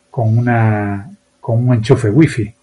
[0.09, 1.09] con, una,
[1.41, 2.53] con un enchufe wifi.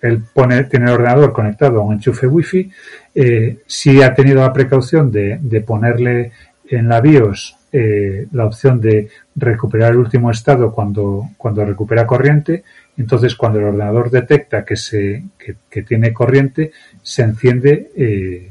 [0.00, 2.70] Él pone, tiene el ordenador conectado a un enchufe wifi.
[3.14, 6.32] Eh, sí ha tenido la precaución de, de ponerle
[6.68, 12.64] en la BIOS eh, la opción de recuperar el último estado cuando, cuando recupera corriente.
[12.98, 18.50] Entonces, cuando el ordenador detecta que, se, que, tiene corriente, se enciende eh,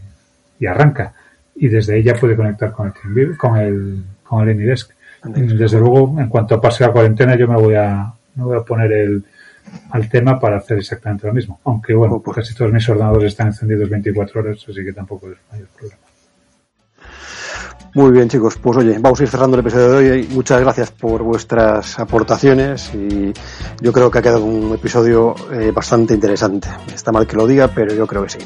[0.60, 1.14] y arranca.
[1.56, 4.92] Y desde ella puede conectar con el, con el, con el Anydesk.
[5.24, 8.92] Desde luego, en cuanto pase la cuarentena, yo me voy a, me voy a poner
[8.92, 9.24] el,
[9.92, 11.60] al tema para hacer exactamente lo mismo.
[11.66, 15.68] Aunque bueno, casi todos mis ordenadores están encendidos 24 horas, así que tampoco es mayor
[15.78, 16.11] problema.
[17.94, 18.58] Muy bien, chicos.
[18.58, 20.28] Pues oye, vamos a ir cerrando el episodio de hoy.
[20.32, 23.34] Muchas gracias por vuestras aportaciones y
[23.82, 26.70] yo creo que ha quedado un episodio eh, bastante interesante.
[26.94, 28.40] Está mal que lo diga, pero yo creo que sí.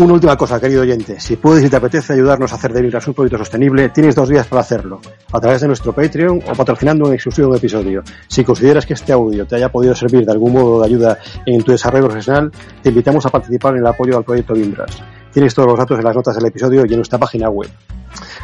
[0.00, 1.18] Una última cosa, querido oyente.
[1.18, 4.28] Si puedes y te apetece ayudarnos a hacer de Vibras un proyecto sostenible, tienes dos
[4.28, 5.00] días para hacerlo.
[5.32, 8.04] A través de nuestro Patreon o patrocinando un exclusivo episodio.
[8.28, 11.64] Si consideras que este audio te haya podido servir de algún modo de ayuda en
[11.64, 15.02] tu desarrollo profesional, te invitamos a participar en el apoyo al proyecto Vimbras.
[15.32, 17.70] Tienes todos los datos en las notas del episodio y en nuestra página web.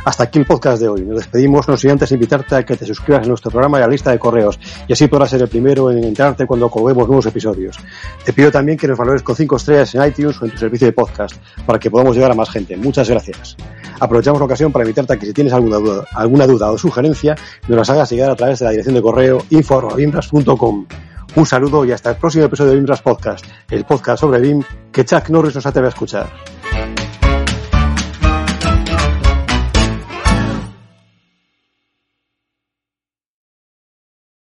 [0.04, 1.02] Hasta aquí el podcast de hoy.
[1.02, 3.86] Nos despedimos, no sin antes invitarte a que te suscribas a nuestro programa y a
[3.86, 7.26] la lista de correos, y así podrás ser el primero en enterarte cuando colguemos nuevos
[7.26, 7.78] episodios.
[8.24, 10.86] Te pido también que nos valores con 5 estrellas en iTunes o en tu servicio
[10.86, 12.76] de podcast, para que podamos llegar a más gente.
[12.76, 13.56] Muchas gracias.
[13.98, 17.34] Aprovechamos la ocasión para invitarte a que si tienes alguna duda, alguna duda o sugerencia,
[17.68, 20.86] nos las hagas llegar a través de la dirección de correo info.bimbras.com.
[21.36, 24.62] Un saludo y hasta el próximo episodio de Bimbras Podcast, el podcast sobre BIM
[24.92, 26.28] que Chuck Norris nos atreve a escuchar.